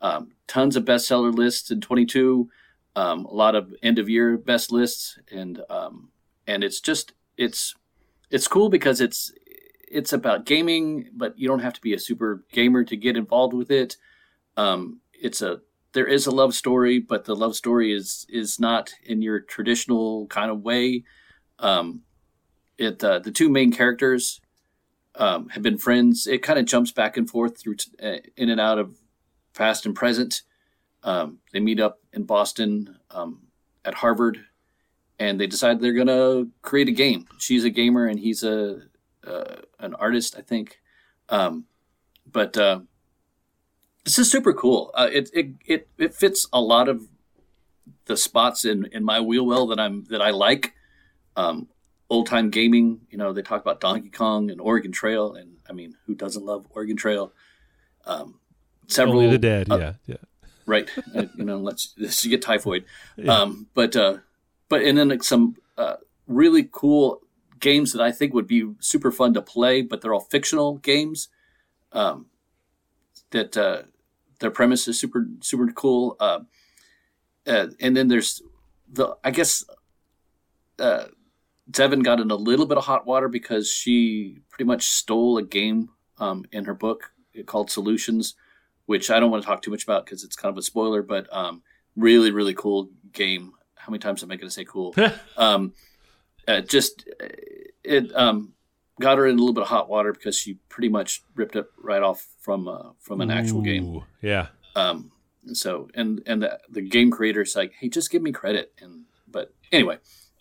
[0.00, 2.48] Um, tons of bestseller lists in 22,
[2.96, 6.10] um, a lot of end of year best lists, and um,
[6.46, 7.74] and it's just it's
[8.30, 9.32] it's cool because it's
[9.90, 13.54] it's about gaming, but you don't have to be a super gamer to get involved
[13.54, 13.96] with it.
[14.56, 15.60] Um, it's a
[15.92, 20.26] there is a love story, but the love story is is not in your traditional
[20.26, 21.04] kind of way.
[21.58, 22.02] Um,
[22.76, 24.40] it uh, the two main characters
[25.16, 26.26] um, have been friends.
[26.26, 28.98] It kind of jumps back and forth through t- uh, in and out of
[29.54, 30.42] past and present.
[31.02, 33.42] Um, they meet up in Boston um,
[33.84, 34.44] at Harvard,
[35.18, 37.26] and they decide they're gonna create a game.
[37.38, 38.82] She's a gamer, and he's a
[39.26, 40.80] uh, an artist, I think.
[41.28, 41.66] Um,
[42.30, 42.80] but uh,
[44.04, 44.90] this is super cool.
[44.94, 47.08] Uh, it, it it it fits a lot of
[48.06, 50.74] the spots in in my wheel well that I'm that I like.
[51.36, 51.68] Um,
[52.10, 53.00] old time gaming.
[53.10, 56.44] You know, they talk about Donkey Kong and Oregon Trail, and I mean, who doesn't
[56.44, 57.32] love Oregon Trail?
[58.06, 58.40] Um,
[58.86, 59.70] several Only the dead.
[59.70, 60.16] uh, yeah, yeah.
[60.66, 60.88] right?
[61.14, 62.84] Uh, you know, let's, let's you get typhoid.
[63.26, 64.18] Um, but uh,
[64.68, 65.96] but and then like some uh,
[66.26, 67.20] really cool
[67.60, 71.28] games that I think would be super fun to play, but they're all fictional games.
[71.92, 72.26] Um,
[73.30, 73.82] that uh,
[74.40, 76.16] their premise is super super cool.
[76.20, 76.40] Uh,
[77.46, 78.42] uh, and then there's
[78.92, 79.64] the I guess
[80.78, 81.06] uh,
[81.70, 85.42] Zevin got in a little bit of hot water because she pretty much stole a
[85.42, 85.88] game
[86.18, 87.12] um, in her book
[87.46, 88.34] called Solutions,
[88.86, 91.02] which I don't want to talk too much about because it's kind of a spoiler,
[91.02, 91.62] but um,
[91.96, 93.52] really, really cool game.
[93.74, 94.94] How many times am I going to say cool?
[95.36, 95.72] um,
[96.46, 97.28] uh, just uh,
[97.82, 98.52] it um,
[99.00, 101.66] got her in a little bit of hot water because she pretty much ripped it
[101.78, 104.02] right off from uh, from an actual game.
[104.20, 104.48] Yeah.
[104.76, 105.12] Um,
[105.52, 108.72] so and and the the game creator's like, hey, just give me credit.
[108.80, 109.98] And but anyway,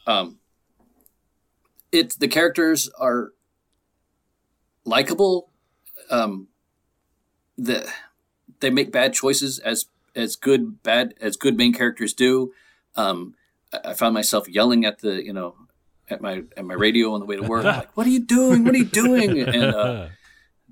[0.08, 0.40] um,
[1.94, 3.32] it's the characters are
[4.84, 5.50] likable.
[6.10, 6.50] Um,
[7.58, 7.88] the
[8.60, 9.86] they make bad choices as
[10.16, 12.52] as good bad as good main characters do.
[12.96, 13.36] Um,
[13.72, 15.56] I, I found myself yelling at the you know
[16.10, 18.66] at my at my radio on the way to work, like, "What are you doing?
[18.66, 20.08] What are you doing?" And uh,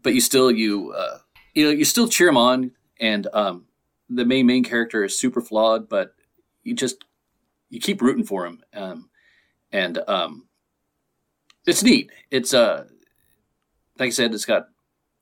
[0.01, 1.19] but you still you uh,
[1.53, 3.65] you know you still cheer him on, and um,
[4.09, 6.15] the main main character is super flawed, but
[6.63, 7.05] you just
[7.69, 9.09] you keep rooting for him, um,
[9.71, 10.47] and um,
[11.71, 12.11] it's neat.
[12.29, 12.85] It's uh,
[13.97, 14.67] like I said, it's got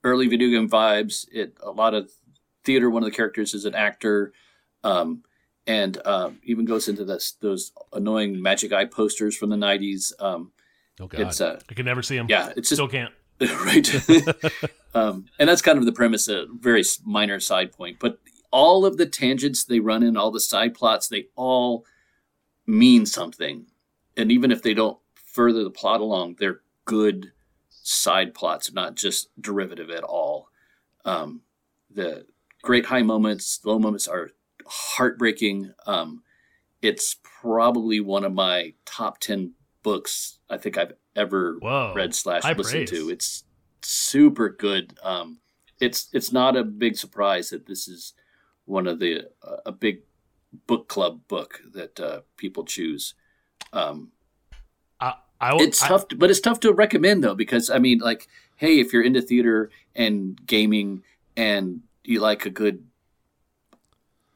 [0.04, 1.26] early video game vibes.
[1.32, 2.10] It a lot of
[2.64, 2.90] theater.
[2.90, 4.32] One of the characters is an actor,
[4.84, 5.22] um,
[5.66, 10.12] and uh, even goes into this those annoying Magic Eye posters from the '90s.
[10.20, 10.52] Um,
[11.00, 11.20] Oh God.
[11.22, 12.26] it's uh, I can never see him.
[12.28, 13.12] yeah, it's just Still can't.
[13.40, 14.10] right.
[14.94, 17.98] um, and that's kind of the premise, a very minor side point.
[17.98, 18.18] But
[18.50, 21.86] all of the tangents they run in, all the side plots, they all
[22.66, 23.66] mean something.
[24.14, 24.98] And even if they don't
[25.32, 27.32] further the plot along, they're good
[27.70, 30.48] side plots, not just derivative at all.
[31.04, 31.42] Um,
[31.90, 32.26] the
[32.62, 34.30] great high moments, low moments are
[34.66, 35.72] heartbreaking.
[35.86, 36.22] Um,
[36.82, 41.92] it's probably one of my top 10 books I think I've ever Whoa.
[41.94, 42.90] read slash listened praise.
[42.90, 43.10] to.
[43.10, 43.44] It's
[43.82, 44.98] super good.
[45.02, 45.38] Um,
[45.80, 48.12] it's it's not a big surprise that this is
[48.66, 50.02] one of the uh, a big
[50.66, 53.14] book club book that uh, people choose.
[53.72, 54.12] Um,
[55.00, 57.98] I, I, it's I- tough, to, but it's tough to recommend though because I mean,
[57.98, 61.02] like, hey, if you're into theater and gaming
[61.36, 62.84] and you like a good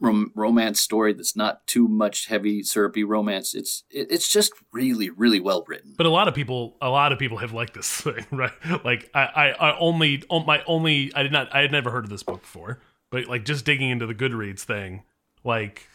[0.01, 5.11] rom- romance story that's not too much heavy syrupy romance, it's it, it's just really
[5.11, 5.95] really well written.
[5.97, 8.53] But a lot of people, a lot of people have liked this thing, right?
[8.85, 12.05] Like I, I, I only, oh, my only, I did not, I had never heard
[12.05, 12.81] of this book before.
[13.11, 15.05] But like just digging into the Goodreads thing,
[15.45, 15.87] like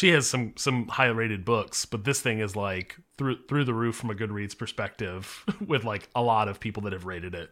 [0.00, 3.74] she has some some high rated books, but this thing is like through through the
[3.74, 7.50] roof from a Goodreads perspective, with like a lot of people that have rated it.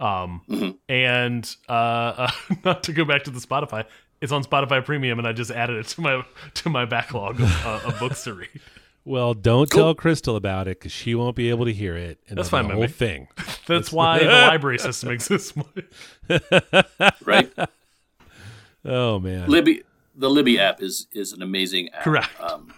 [0.00, 0.78] Um, Mhm.
[0.88, 2.30] and uh, uh,
[2.64, 3.84] not to go back to the Spotify,
[4.22, 6.24] it's on Spotify Premium, and I just added it to my
[6.54, 8.48] to my backlog of, uh, of books to read.
[9.04, 12.18] well, don't tell Crystal about it because she won't be able to hear it.
[12.28, 12.88] And That's then fine The whole me.
[12.88, 13.28] thing.
[13.66, 15.52] That's why the library system exists.
[17.24, 17.52] Right?
[18.84, 19.48] Oh man.
[19.48, 19.82] Libby,
[20.14, 22.04] the Libby app is is an amazing app.
[22.04, 22.28] Correct.
[22.40, 22.72] Um,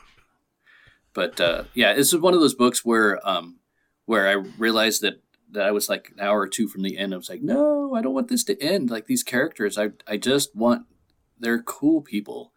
[1.13, 3.57] but uh, yeah, this is one of those books where um,
[4.07, 5.21] where I realized that
[5.51, 7.15] that I was like an hour or two from the end.
[7.15, 8.91] I was like, no, I don't want this to end.
[8.91, 10.87] Like these characters, I I just want
[11.39, 12.53] they're cool people,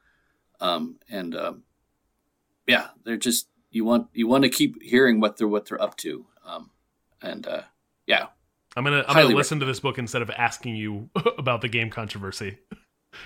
[0.59, 1.63] um, and um,
[2.65, 5.95] yeah, they're just you want you want to keep hearing what they're what they're up
[5.97, 6.71] to, um,
[7.21, 7.61] and uh,
[8.05, 8.28] yeah,
[8.75, 11.89] I'm gonna I'm gonna listen to this book instead of asking you about the game
[11.89, 12.57] controversy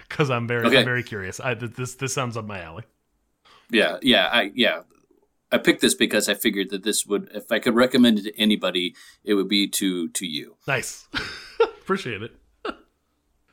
[0.10, 0.80] because I'm very Okay.
[0.80, 1.40] I'm very curious.
[1.40, 2.84] I, this this sounds up my alley.
[3.70, 4.82] Yeah, yeah, I yeah.
[5.54, 8.40] I picked this because I figured that this would if I could recommend it to
[8.40, 10.56] anybody, it would be to to you.
[10.68, 11.08] Nice,
[11.62, 12.32] appreciate it.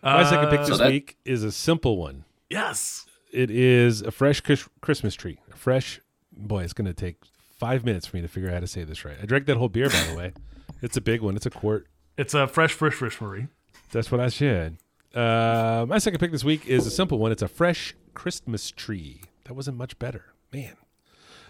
[0.02, 2.24] My second pick Uh, this So that- week is a simple one.
[2.50, 5.38] Yes, It is a fresh Chris- Christmas tree.
[5.52, 6.00] A fresh
[6.32, 6.62] boy.
[6.62, 7.16] It's going to take
[7.58, 9.16] five minutes for me to figure out how to say this right.
[9.20, 10.32] I drank that whole beer, by the way.
[10.80, 11.34] It's a big one.
[11.34, 11.88] It's a quart.
[12.16, 13.48] it's a fresh fresh fresh Marie.
[13.90, 14.76] That's what I said.
[15.14, 17.32] Uh, my second pick this week is a simple one.
[17.32, 19.22] It's a fresh Christmas tree.
[19.44, 20.76] That wasn't much better, man.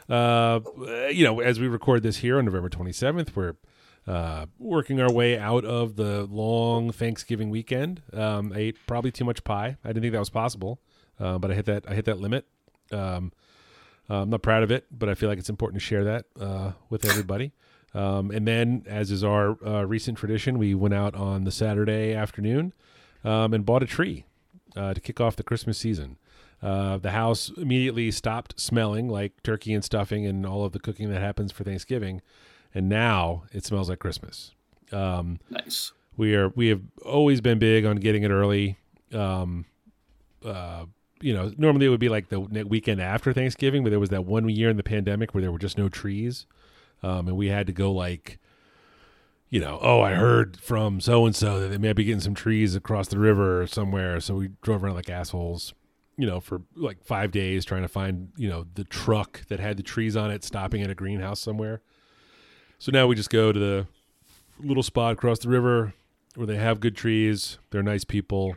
[0.09, 0.61] Uh,
[1.11, 3.57] you know, as we record this here on November 27th, we're
[4.07, 8.03] uh, working our way out of the long Thanksgiving weekend.
[8.13, 9.77] Um, I ate probably too much pie.
[9.85, 10.81] I didn't think that was possible,
[11.21, 11.85] uh, but I hit that.
[11.89, 12.47] I hit that limit.
[12.91, 13.33] Um,
[14.09, 16.73] I'm not proud of it, but I feel like it's important to share that uh,
[16.89, 17.53] with everybody.
[17.93, 22.15] Um, and then, as is our uh, recent tradition, we went out on the Saturday
[22.15, 22.73] afternoon
[23.25, 24.25] um, and bought a tree
[24.77, 26.17] uh, to kick off the Christmas season.
[26.63, 31.09] Uh, the house immediately stopped smelling like turkey and stuffing and all of the cooking
[31.11, 32.21] that happens for Thanksgiving,
[32.75, 34.53] and now it smells like Christmas.
[34.91, 35.93] Um, Nice.
[36.17, 38.77] we are we have always been big on getting it early.
[39.13, 39.67] Um,
[40.45, 40.87] uh,
[41.21, 44.25] you know, normally it would be like the weekend after Thanksgiving, but there was that
[44.25, 46.47] one year in the pandemic where there were just no trees,
[47.03, 48.39] um, and we had to go like,
[49.51, 52.35] you know, oh, I heard from so and so that they may be getting some
[52.35, 55.75] trees across the river or somewhere, so we drove around like assholes.
[56.17, 59.77] You know, for like five days trying to find, you know, the truck that had
[59.77, 61.81] the trees on it stopping at a greenhouse somewhere.
[62.81, 63.87] So now we just go to the
[64.59, 65.95] little spot across the river
[66.35, 67.59] where they have good trees.
[67.71, 68.57] They're nice people,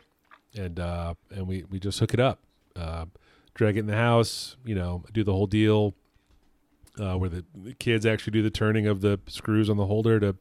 [0.57, 2.39] and uh, and we we just hook it up,
[2.75, 3.05] uh,
[3.53, 4.57] drag it in the house.
[4.65, 5.93] You know, do the whole deal.
[6.99, 7.45] Uh, where the
[7.79, 10.35] kids actually do the turning of the screws on the holder to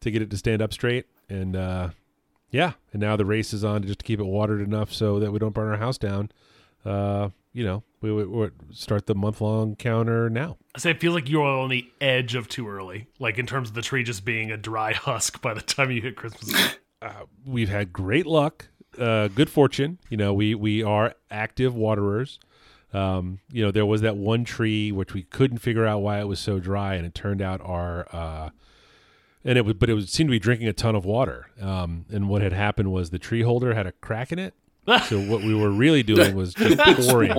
[0.00, 1.90] to get it to stand up straight, and uh,
[2.50, 5.18] yeah, and now the race is on to just to keep it watered enough so
[5.18, 6.30] that we don't burn our house down.
[6.84, 10.58] Uh, you know, we would start the month long counter now.
[10.74, 13.70] I say it feels like you're on the edge of too early, like in terms
[13.70, 16.76] of the tree just being a dry husk by the time you hit Christmas.
[17.02, 17.08] Eve.
[17.46, 18.68] we've had great luck,
[18.98, 19.98] uh, good fortune.
[20.10, 22.38] You know, we we are active waterers.
[22.92, 26.28] Um, you know, there was that one tree which we couldn't figure out why it
[26.28, 28.50] was so dry, and it turned out our uh,
[29.44, 31.48] and it was, but it was seemed to be drinking a ton of water.
[31.60, 34.54] Um, and what had happened was the tree holder had a crack in it.
[35.06, 37.32] so what we were really doing was just pouring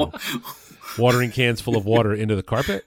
[0.97, 2.85] watering cans full of water into the carpet.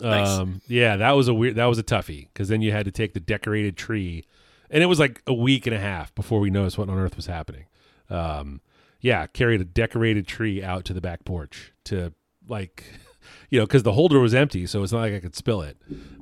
[0.00, 0.28] Nice.
[0.28, 2.90] Um, yeah, that was a weird, that was a toughie because then you had to
[2.90, 4.24] take the decorated tree
[4.70, 7.16] and it was like a week and a half before we noticed what on earth
[7.16, 7.66] was happening.
[8.10, 8.60] Um,
[9.00, 12.12] yeah, carried a decorated tree out to the back porch to
[12.48, 12.84] like,
[13.50, 15.76] you know, because the holder was empty, so it's not like I could spill it.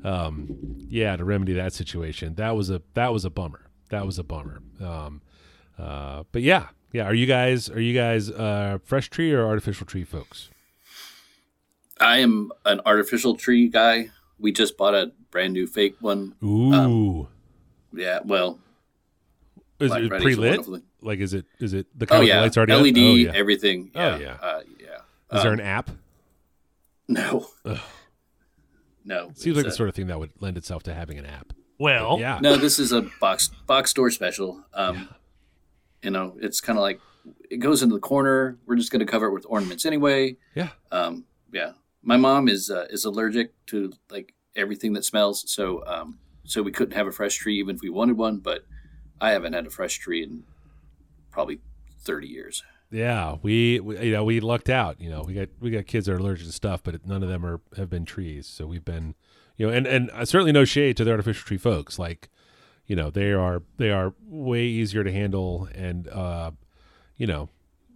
[0.04, 3.66] Um, yeah, to remedy that situation, that was a that was a bummer.
[3.90, 4.60] That was a bummer.
[4.80, 5.20] Um,
[5.78, 7.04] uh, but yeah, yeah.
[7.04, 10.50] Are you guys are you guys uh, fresh tree or artificial tree folks?
[12.00, 14.10] I am an artificial tree guy.
[14.38, 16.34] We just bought a brand new fake one.
[16.42, 17.28] Ooh,
[17.92, 18.58] Yeah, well,
[19.78, 20.66] is it pre lit?
[21.00, 22.98] Like, is it is it the oh kind of yeah, lights already LED.
[22.98, 23.32] Oh, yeah.
[23.34, 23.90] everything.
[23.94, 24.36] Oh, Yeah, yeah.
[24.42, 25.36] uh, yeah.
[25.36, 25.90] Is there Um, an app?
[27.08, 27.46] No,
[29.04, 29.26] no.
[29.34, 31.52] Seems it's like the sort of thing that would lend itself to having an app.
[31.78, 32.38] Well, Yeah.
[32.40, 34.64] No, this is a box box store special.
[34.72, 35.08] Um,
[36.02, 37.00] You know, it's kind of like
[37.50, 38.58] it goes into the corner.
[38.66, 40.36] We're just going to cover it with ornaments anyway.
[40.54, 40.68] Yeah.
[40.92, 46.18] Um, yeah, my mom is uh, is allergic to like everything that smells, so um,
[46.44, 48.38] so we couldn't have a fresh tree even if we wanted one.
[48.38, 48.66] But
[49.20, 50.44] I haven't had a fresh tree in
[51.30, 51.60] probably
[52.00, 52.62] thirty years.
[52.94, 55.00] Yeah, we, we you know we lucked out.
[55.00, 57.28] You know, we got we got kids that are allergic to stuff, but none of
[57.28, 58.46] them are have been trees.
[58.46, 59.16] So we've been,
[59.56, 61.98] you know, and and uh, certainly no shade to the artificial tree folks.
[61.98, 62.28] Like,
[62.86, 66.52] you know, they are they are way easier to handle and uh,
[67.16, 67.48] you know,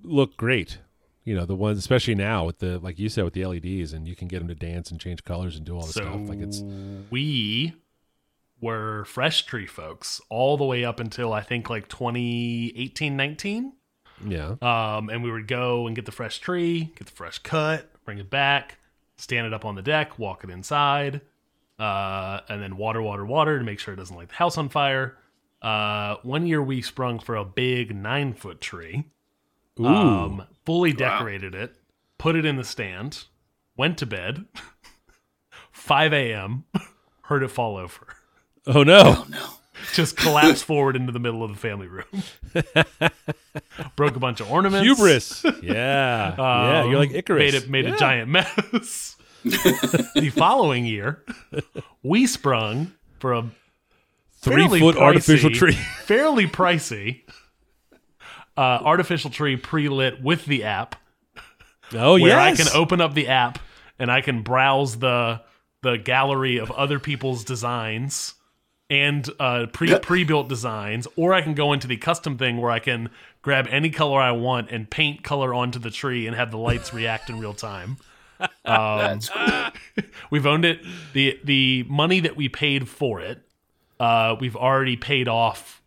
[0.03, 0.79] look great.
[1.23, 4.09] You know, the ones especially now with the like you said with the LEDs, and
[4.09, 6.29] you can get them to dance and change colors and do all this so stuff.
[6.29, 6.65] Like it's
[7.09, 7.73] we
[8.61, 13.75] were fresh tree folks all the way up until I think like 2018, 19.
[14.27, 17.91] Yeah, Um, and we would go and get the fresh tree, get the fresh cut,
[18.05, 18.79] bring it back,
[19.17, 21.21] stand it up on the deck, walk it inside,
[21.79, 24.69] uh, and then water, water, water to make sure it doesn't light the house on
[24.69, 25.17] fire.
[25.63, 29.05] Uh, one year we sprung for a big nine foot tree,
[29.81, 31.75] ooh, um, fully decorated it,
[32.17, 33.25] put it in the stand,
[33.77, 34.45] went to bed,
[35.73, 36.65] 5 a.m.,
[37.23, 38.07] heard it fall over.
[38.67, 39.01] oh no.
[39.19, 39.47] Oh no,
[39.95, 42.05] Just collapsed forward into the middle of the family room.
[43.97, 44.87] Broke a bunch of ornaments.
[44.87, 45.45] hubris.
[45.63, 47.39] Yeah, yeah, you're like Um, Icarus.
[47.41, 47.95] Made it made Yeah.
[47.95, 49.17] a giant mess.
[49.45, 51.25] the following year,
[52.03, 53.45] we sprung for a
[54.41, 55.73] three foot artificial tree.
[56.05, 57.23] fairly pricey
[58.57, 60.97] uh, artificial tree pre-lit with the app,
[61.95, 62.23] Oh yeah.
[62.25, 63.59] where yes, I can open up the app
[63.99, 65.41] and I can browse the
[65.83, 68.35] the gallery of other people's designs
[68.91, 72.71] and uh, pre pre built designs, or I can go into the custom thing where
[72.71, 73.11] I can
[73.43, 76.93] grab any color I want and paint color onto the tree and have the lights
[76.95, 77.99] react in real time.
[78.65, 79.29] Um, That's
[79.97, 80.05] cool.
[80.31, 80.81] We've owned it.
[81.13, 83.43] the The money that we paid for it,
[83.99, 85.83] uh, we've already paid off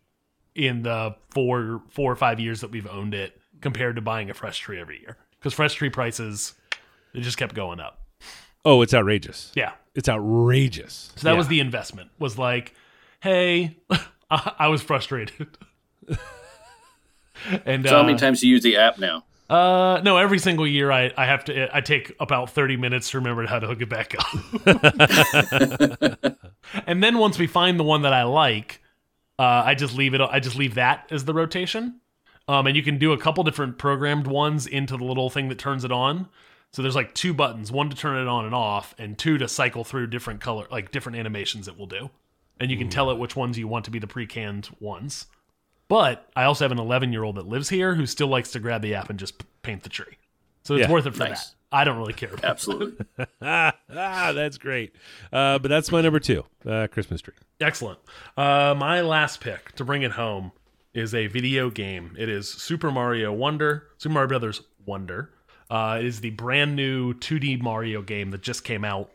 [0.54, 4.34] in the four four or five years that we've owned it, compared to buying a
[4.34, 5.16] fresh tree every year.
[5.38, 6.52] Because fresh tree prices,
[7.14, 8.02] they just kept going up.
[8.66, 9.50] Oh, it's outrageous.
[9.54, 9.72] Yeah.
[9.94, 11.10] It's outrageous.
[11.16, 11.38] So that Yeah.
[11.38, 12.10] was the investment.
[12.18, 12.74] Was like,
[13.22, 13.78] hey,
[14.30, 15.48] I, I was frustrated.
[17.64, 19.24] and So how uh, many times do you use the app now?
[19.48, 23.18] Uh, no, every single year I, I have to I take about thirty minutes to
[23.18, 24.26] remember how to hook it back up.
[26.86, 28.80] and then once we find the one that I like,
[29.38, 30.20] uh, I just leave it.
[30.20, 32.00] I just leave that as the rotation.
[32.48, 35.58] Um, and you can do a couple different programmed ones into the little thing that
[35.58, 36.28] turns it on.
[36.72, 39.46] So there's like two buttons, one to turn it on and off, and two to
[39.46, 42.10] cycle through different color, like different animations it will do.
[42.60, 45.26] And you can tell it which ones you want to be the pre-canned ones.
[45.88, 48.60] But I also have an 11 year old that lives here who still likes to
[48.60, 50.16] grab the app and just paint the tree.
[50.64, 51.48] So it's Yeah, worth it for nice.
[51.50, 51.54] that.
[51.72, 52.28] I don't really care.
[52.32, 52.44] About.
[52.50, 53.04] Absolutely.
[53.40, 54.94] ah, ah, that's great.
[55.32, 57.34] Uh, but that's my number two, uh, Christmas tree.
[57.60, 57.98] Excellent.
[58.36, 60.52] Uh, my last pick to bring it home
[60.94, 62.14] is a video game.
[62.18, 65.30] It is Super Mario Wonder, Super Mario Brothers Wonder.
[65.70, 69.10] Uh, it is the brand new 2D Mario game that just came out,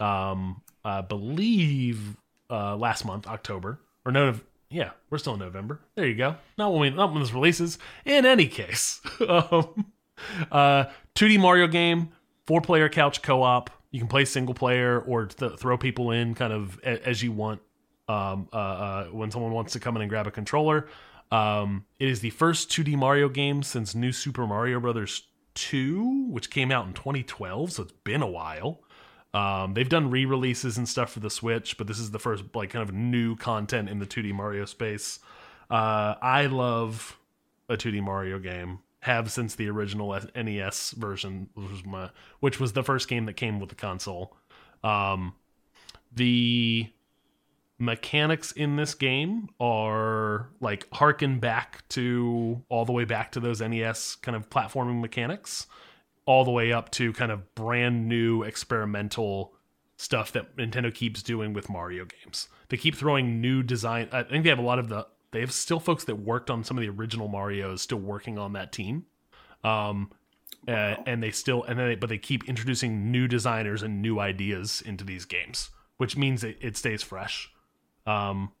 [0.00, 2.16] um, I believe,
[2.50, 4.34] uh, last month, October or no,
[4.70, 5.80] yeah, we're still in November.
[5.94, 6.36] There you go.
[6.56, 7.78] Not when we, not when this releases.
[8.04, 9.92] In any case, um,
[10.50, 10.84] uh,
[11.14, 12.10] 2D Mario game,
[12.46, 13.70] four player couch co op.
[13.90, 17.60] You can play single player or th- throw people in kind of as you want
[18.08, 20.86] um, uh, uh, when someone wants to come in and grab a controller.
[21.32, 25.24] Um, it is the first 2D Mario game since New Super Mario Brothers
[25.54, 28.80] 2, which came out in 2012, so it's been a while.
[29.32, 32.70] Um, they've done re-releases and stuff for the Switch, but this is the first like
[32.70, 35.20] kind of new content in the 2D Mario space.
[35.70, 37.18] Uh, I love
[37.68, 38.80] a 2D Mario game.
[39.04, 42.10] Have since the original NES version, which was my,
[42.40, 44.36] which was the first game that came with the console.
[44.84, 45.34] Um,
[46.12, 46.90] the
[47.78, 53.62] mechanics in this game are like harken back to all the way back to those
[53.62, 55.66] NES kind of platforming mechanics,
[56.26, 59.54] all the way up to kind of brand new experimental
[59.96, 62.48] stuff that Nintendo keeps doing with Mario games.
[62.68, 64.08] They keep throwing new design.
[64.12, 65.06] I think they have a lot of the.
[65.32, 68.54] They have still folks that worked on some of the original Mario's still working on
[68.54, 69.06] that team.
[69.62, 70.10] Um,
[70.68, 74.18] uh, and they still and then they, but they keep introducing new designers and new
[74.18, 77.50] ideas into these games, which means it, it stays fresh.
[78.06, 78.52] Um,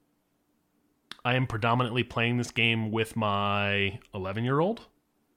[1.24, 4.86] I am predominantly playing this game with my 11 year old.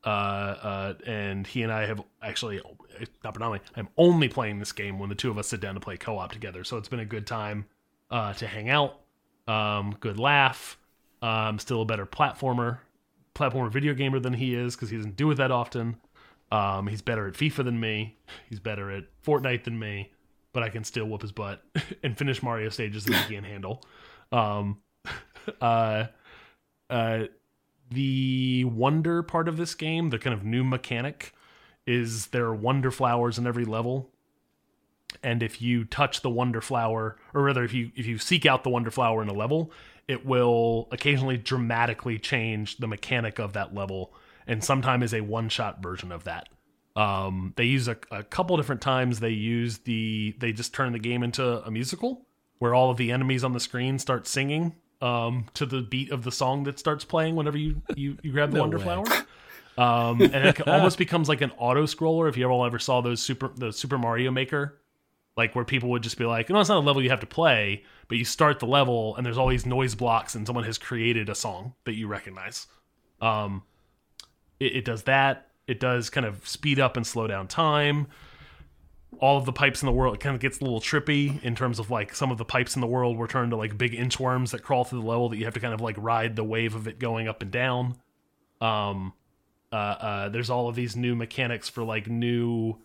[0.06, 2.62] Uh, uh, and he and I have actually
[3.24, 3.62] not predominantly.
[3.76, 6.32] I'm only playing this game when the two of us sit down to play co-op
[6.32, 6.64] together.
[6.64, 7.66] So it's been a good time
[8.12, 9.00] uh, to hang out.
[9.48, 10.78] Um, good laugh.
[11.22, 12.80] Um, still a better platformer,
[13.34, 15.96] platformer video gamer than he is because he doesn't do it that often.
[16.52, 18.18] Um, he's better at FIFA than me.
[18.50, 20.12] He's better at Fortnite than me,
[20.52, 21.64] but I can still whoop his butt
[22.04, 23.84] and finish Mario stages that he can't handle.
[24.32, 24.82] Um,
[25.62, 26.08] uh,
[26.90, 27.24] uh,
[27.94, 31.34] the wonder part of this game, the kind of new mechanic,
[31.86, 34.10] is there are wonder flowers in every level.
[35.22, 38.64] And if you touch the wonder flower, or rather, if you if you seek out
[38.64, 39.72] the wonder flower in a level,
[40.08, 44.14] it will occasionally dramatically change the mechanic of that level,
[44.48, 46.50] and sometimes is a one shot version of that.
[46.96, 49.20] Um, they use a, a couple different times.
[49.20, 52.26] They use the they just turn the game into a musical
[52.60, 56.24] where all of the enemies on the screen start singing um, to the beat of
[56.24, 58.84] the song that starts playing whenever you you, you grab the No wonder way.
[58.84, 59.06] flower.
[59.76, 62.30] Um, and it almost becomes like an auto scroller.
[62.30, 64.80] If you ever ever saw those super the Super Mario Maker,
[65.36, 67.26] like where people would just be like, no, it's not a level you have to
[67.26, 70.78] play, but you start the level and there's all these noise blocks and someone has
[70.78, 72.68] created a song that you recognize.
[73.20, 73.64] Um,
[74.60, 75.48] it, it does that.
[75.66, 78.06] It does kind of speed up and slow down time.
[79.20, 81.56] All of the pipes in the world, it kind of gets a little trippy in
[81.56, 83.94] terms of like some of the pipes in the world were turned to like big
[83.94, 86.44] inchworms that crawl through the level that you have to kind of like ride the
[86.44, 87.96] wave of it going up and down.
[88.60, 89.14] Um,
[89.72, 92.78] uh, uh, there's all of these new mechanics for like new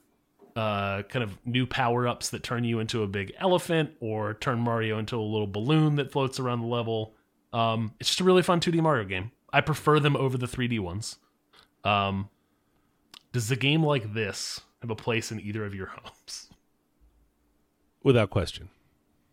[0.57, 4.59] uh, kind of new power ups that turn you into a big elephant or turn
[4.59, 7.14] Mario into a little balloon that floats around the level.
[7.53, 9.31] Um, it's just a really fun 2D Mario game.
[9.53, 11.16] I prefer them over the 3D ones.
[11.85, 12.29] Um,
[13.33, 16.49] does a game like this have a place in either of your homes?
[18.03, 18.68] Without question.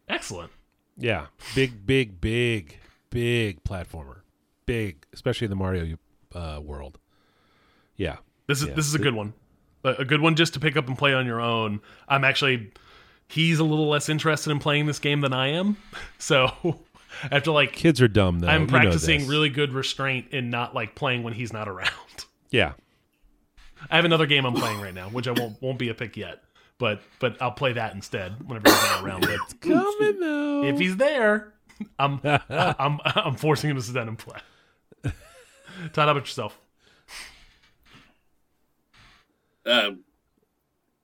[0.07, 0.51] Excellent.
[0.97, 2.77] Yeah, big, big, big,
[3.09, 4.19] big platformer,
[4.65, 5.97] big, especially in the Mario
[6.33, 6.97] uh, world.
[7.97, 8.17] Yeah,
[8.47, 8.73] This is Yeah.
[8.75, 9.33] this is a good one.
[9.83, 11.79] A, good one just to pick up and play on your own.
[12.07, 12.71] I'm actually
[13.27, 15.77] he's a little less interested in playing this game than I am.
[16.17, 16.79] So
[17.31, 18.47] after like kids are dumb though.
[18.47, 21.89] I'm You know practicing really good restraint in not like playing when he's not around.
[22.51, 22.73] Yeah,
[23.89, 26.17] I have another game I'm playing right now, which I won't won't be a pick
[26.17, 26.43] yet.
[26.77, 29.21] But but I'll play that instead whenever he's not around.
[29.21, 30.63] But coming though.
[30.63, 31.53] if he's there,
[31.97, 32.19] I'm
[32.49, 34.39] I'm I'm forcing him to sit down and play.
[35.03, 36.57] Todd, how about yourself?
[39.65, 40.03] Um,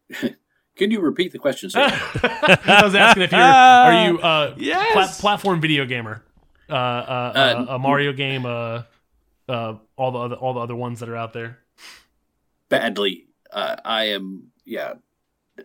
[0.76, 1.80] can you repeat the question, sir?
[1.90, 4.94] I was asking if you're are you uh Yes!
[4.94, 6.24] plat- platform video gamer,
[6.70, 6.76] uh, uh,
[7.36, 8.84] uh, a Mario game, uh,
[9.50, 11.60] uh, all the other all the other ones that are out there.
[12.72, 13.28] Badly.
[13.51, 14.51] Uh, I am.
[14.65, 14.93] Yeah,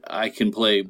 [0.06, 0.84] I can play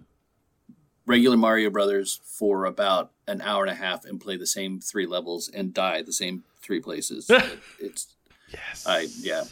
[1.06, 5.06] regular Mario Brothers for about an hour and a half and play the same three
[5.06, 7.28] levels and die the same three places.
[7.30, 8.14] It- it's.
[8.52, 8.84] yes.
[8.86, 9.44] I yeah.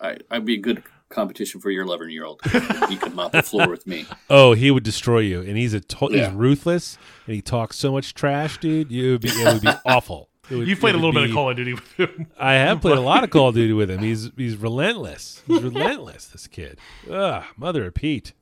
[0.00, 2.40] I I'd be a good competition for your eleven year old.
[2.88, 4.06] He could mop the floor with me.
[4.30, 6.28] Oh, he would destroy you, and he's a to- Yeah.
[6.28, 8.90] he's ruthless, and he talks so much trash, dude.
[8.90, 10.30] You would be it would be awful.
[10.58, 12.26] Would- You've played a little would bit of Call of Duty with him.
[12.38, 14.00] I have played a lot of Call of Duty with him.
[14.00, 15.42] He's he's relentless.
[15.46, 16.26] He's relentless.
[16.26, 16.78] This kid.
[17.10, 18.32] Ugh, mother of Pete.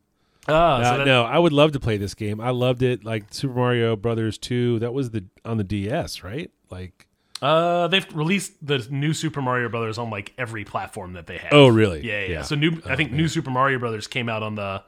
[0.48, 2.40] Ah, Uh, so that- no, I would love to play this game.
[2.40, 3.04] I loved it.
[3.04, 4.78] Like Super Mario Brothers Two.
[4.78, 6.50] That was the on the DS, right?
[6.70, 7.06] Like,
[7.42, 11.52] Uh, they've released the new Super Mario Brothers on like every platform that they have.
[11.52, 12.06] oh really?
[12.06, 12.42] yeah, yeah.
[12.42, 14.82] So new, I think new Super Mario Brothers came out on the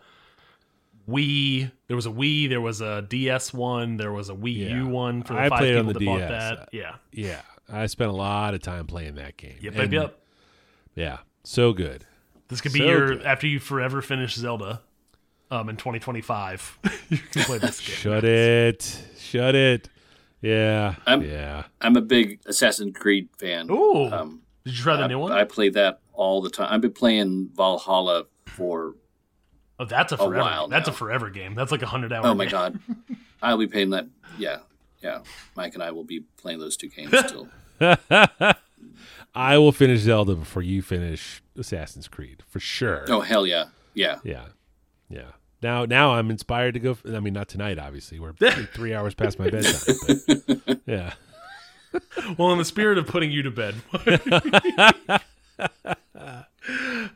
[1.09, 1.71] Wii.
[1.89, 2.49] There was a Wii.
[2.49, 3.97] There was a DS one.
[3.97, 4.77] There was a Wii Yeah.
[4.77, 6.69] U one for the I five played people on the that bought that.
[6.73, 6.95] Yeah.
[7.13, 7.41] yeah.
[7.73, 9.57] I spent a lot of time playing that game.
[9.61, 9.75] Yep.
[9.77, 10.03] And, Yep.
[10.03, 10.19] Yep.
[10.95, 12.05] Yeah, so good.
[12.49, 13.23] This could be So your good.
[13.23, 14.83] after you forever finish Zelda,
[15.51, 16.79] um, in 2025.
[17.09, 17.97] you can play this game.
[17.97, 19.03] Shut it.
[19.19, 19.89] Shut it.
[20.43, 20.97] Yeah.
[21.07, 21.65] I'm- yeah.
[21.81, 23.71] I'm a big Assassin's Creed fan.
[23.71, 24.07] Ooh.
[24.11, 25.33] Um, Did you try the I, new one?
[25.33, 26.69] I play that all the time.
[26.71, 28.95] I've been playing Valhalla for
[29.83, 30.39] oh, that's a forever.
[30.39, 31.55] while that's a forever game.
[31.55, 32.27] That's like a hundred hour.
[32.27, 32.51] oh my game.
[32.53, 32.79] god,
[33.43, 34.07] I'll be playing that.
[34.39, 34.59] Yeah,
[35.03, 35.21] yeah.
[35.57, 37.49] Mike and I will be playing those two games still.
[39.35, 43.05] I will finish Zelda before you finish Assassin's Creed for sure.
[43.09, 44.19] Oh hell yeah, yeah.
[44.25, 44.45] Yeah,
[45.09, 45.33] yeah.
[45.63, 46.97] Now, now I'm inspired to go.
[47.07, 48.19] I mean, not tonight, obviously.
[48.19, 48.33] We're
[48.75, 49.97] three hours past my bedtime.
[50.67, 51.13] But yeah,
[52.37, 53.77] Well, in the spirit of putting you to bed,
[55.57, 56.41] uh,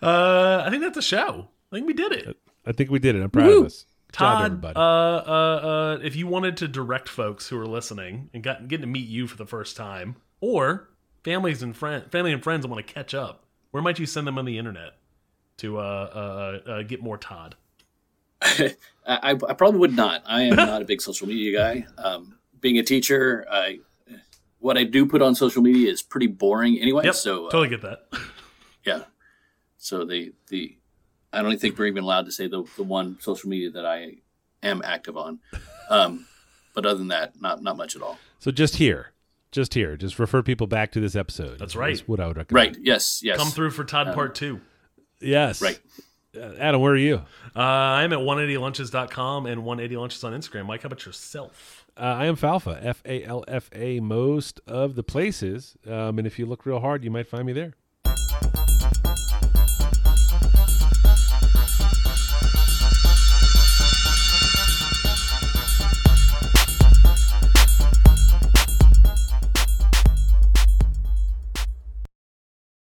[0.03, 1.49] I think that's a show.
[1.73, 2.37] I think we did it.
[2.67, 3.23] I think we did it.
[3.23, 3.87] I'm proud of us.
[4.13, 4.77] job, Todd, everybody.
[4.77, 8.83] uh, uh, uh, if you wanted to direct folks who are listening and got getting
[8.83, 10.89] to meet you for the first time, or
[11.23, 14.39] families and friend, family and friends want to catch up, where might you send them
[14.39, 14.95] on the internet
[15.59, 17.57] to uh, uh, uh, get more Todd?
[18.43, 18.75] I,
[19.07, 20.23] I I probably would not.
[20.27, 21.87] I am not a big social media guy.
[21.99, 23.81] Um, being a teacher, I
[24.59, 27.05] what I do put on social media is pretty boring anyway.
[27.05, 28.07] Yep, so uh, totally get that.
[28.85, 29.03] yeah.
[29.77, 30.77] So the the
[31.37, 34.15] I don't think we're even allowed to say the the one social media that I
[34.63, 35.39] am active on.
[35.91, 36.27] Um,
[36.75, 38.19] but other than that, not not much at all.
[38.39, 39.13] so just here,
[39.53, 41.59] just here, just refer people back to this episode.
[41.59, 41.93] That's right.
[41.93, 42.77] Is what I would recommend.
[42.77, 42.85] Right?
[42.85, 43.21] Yes.
[43.23, 43.37] Yes.
[43.39, 44.61] Come through for Todd Part Two.
[45.21, 45.61] Yes.
[45.61, 45.79] Right.
[46.37, 47.23] Uh, Adam, where are you?
[47.55, 50.67] Uh, I'm at 180lunches.com and 180lunches on Instagram.
[50.67, 51.87] Mike, how about yourself?
[51.97, 55.77] Uh, I am Falfa, F A L F A, most of the places.
[55.87, 57.75] Um, and if you look real hard, you might find me there.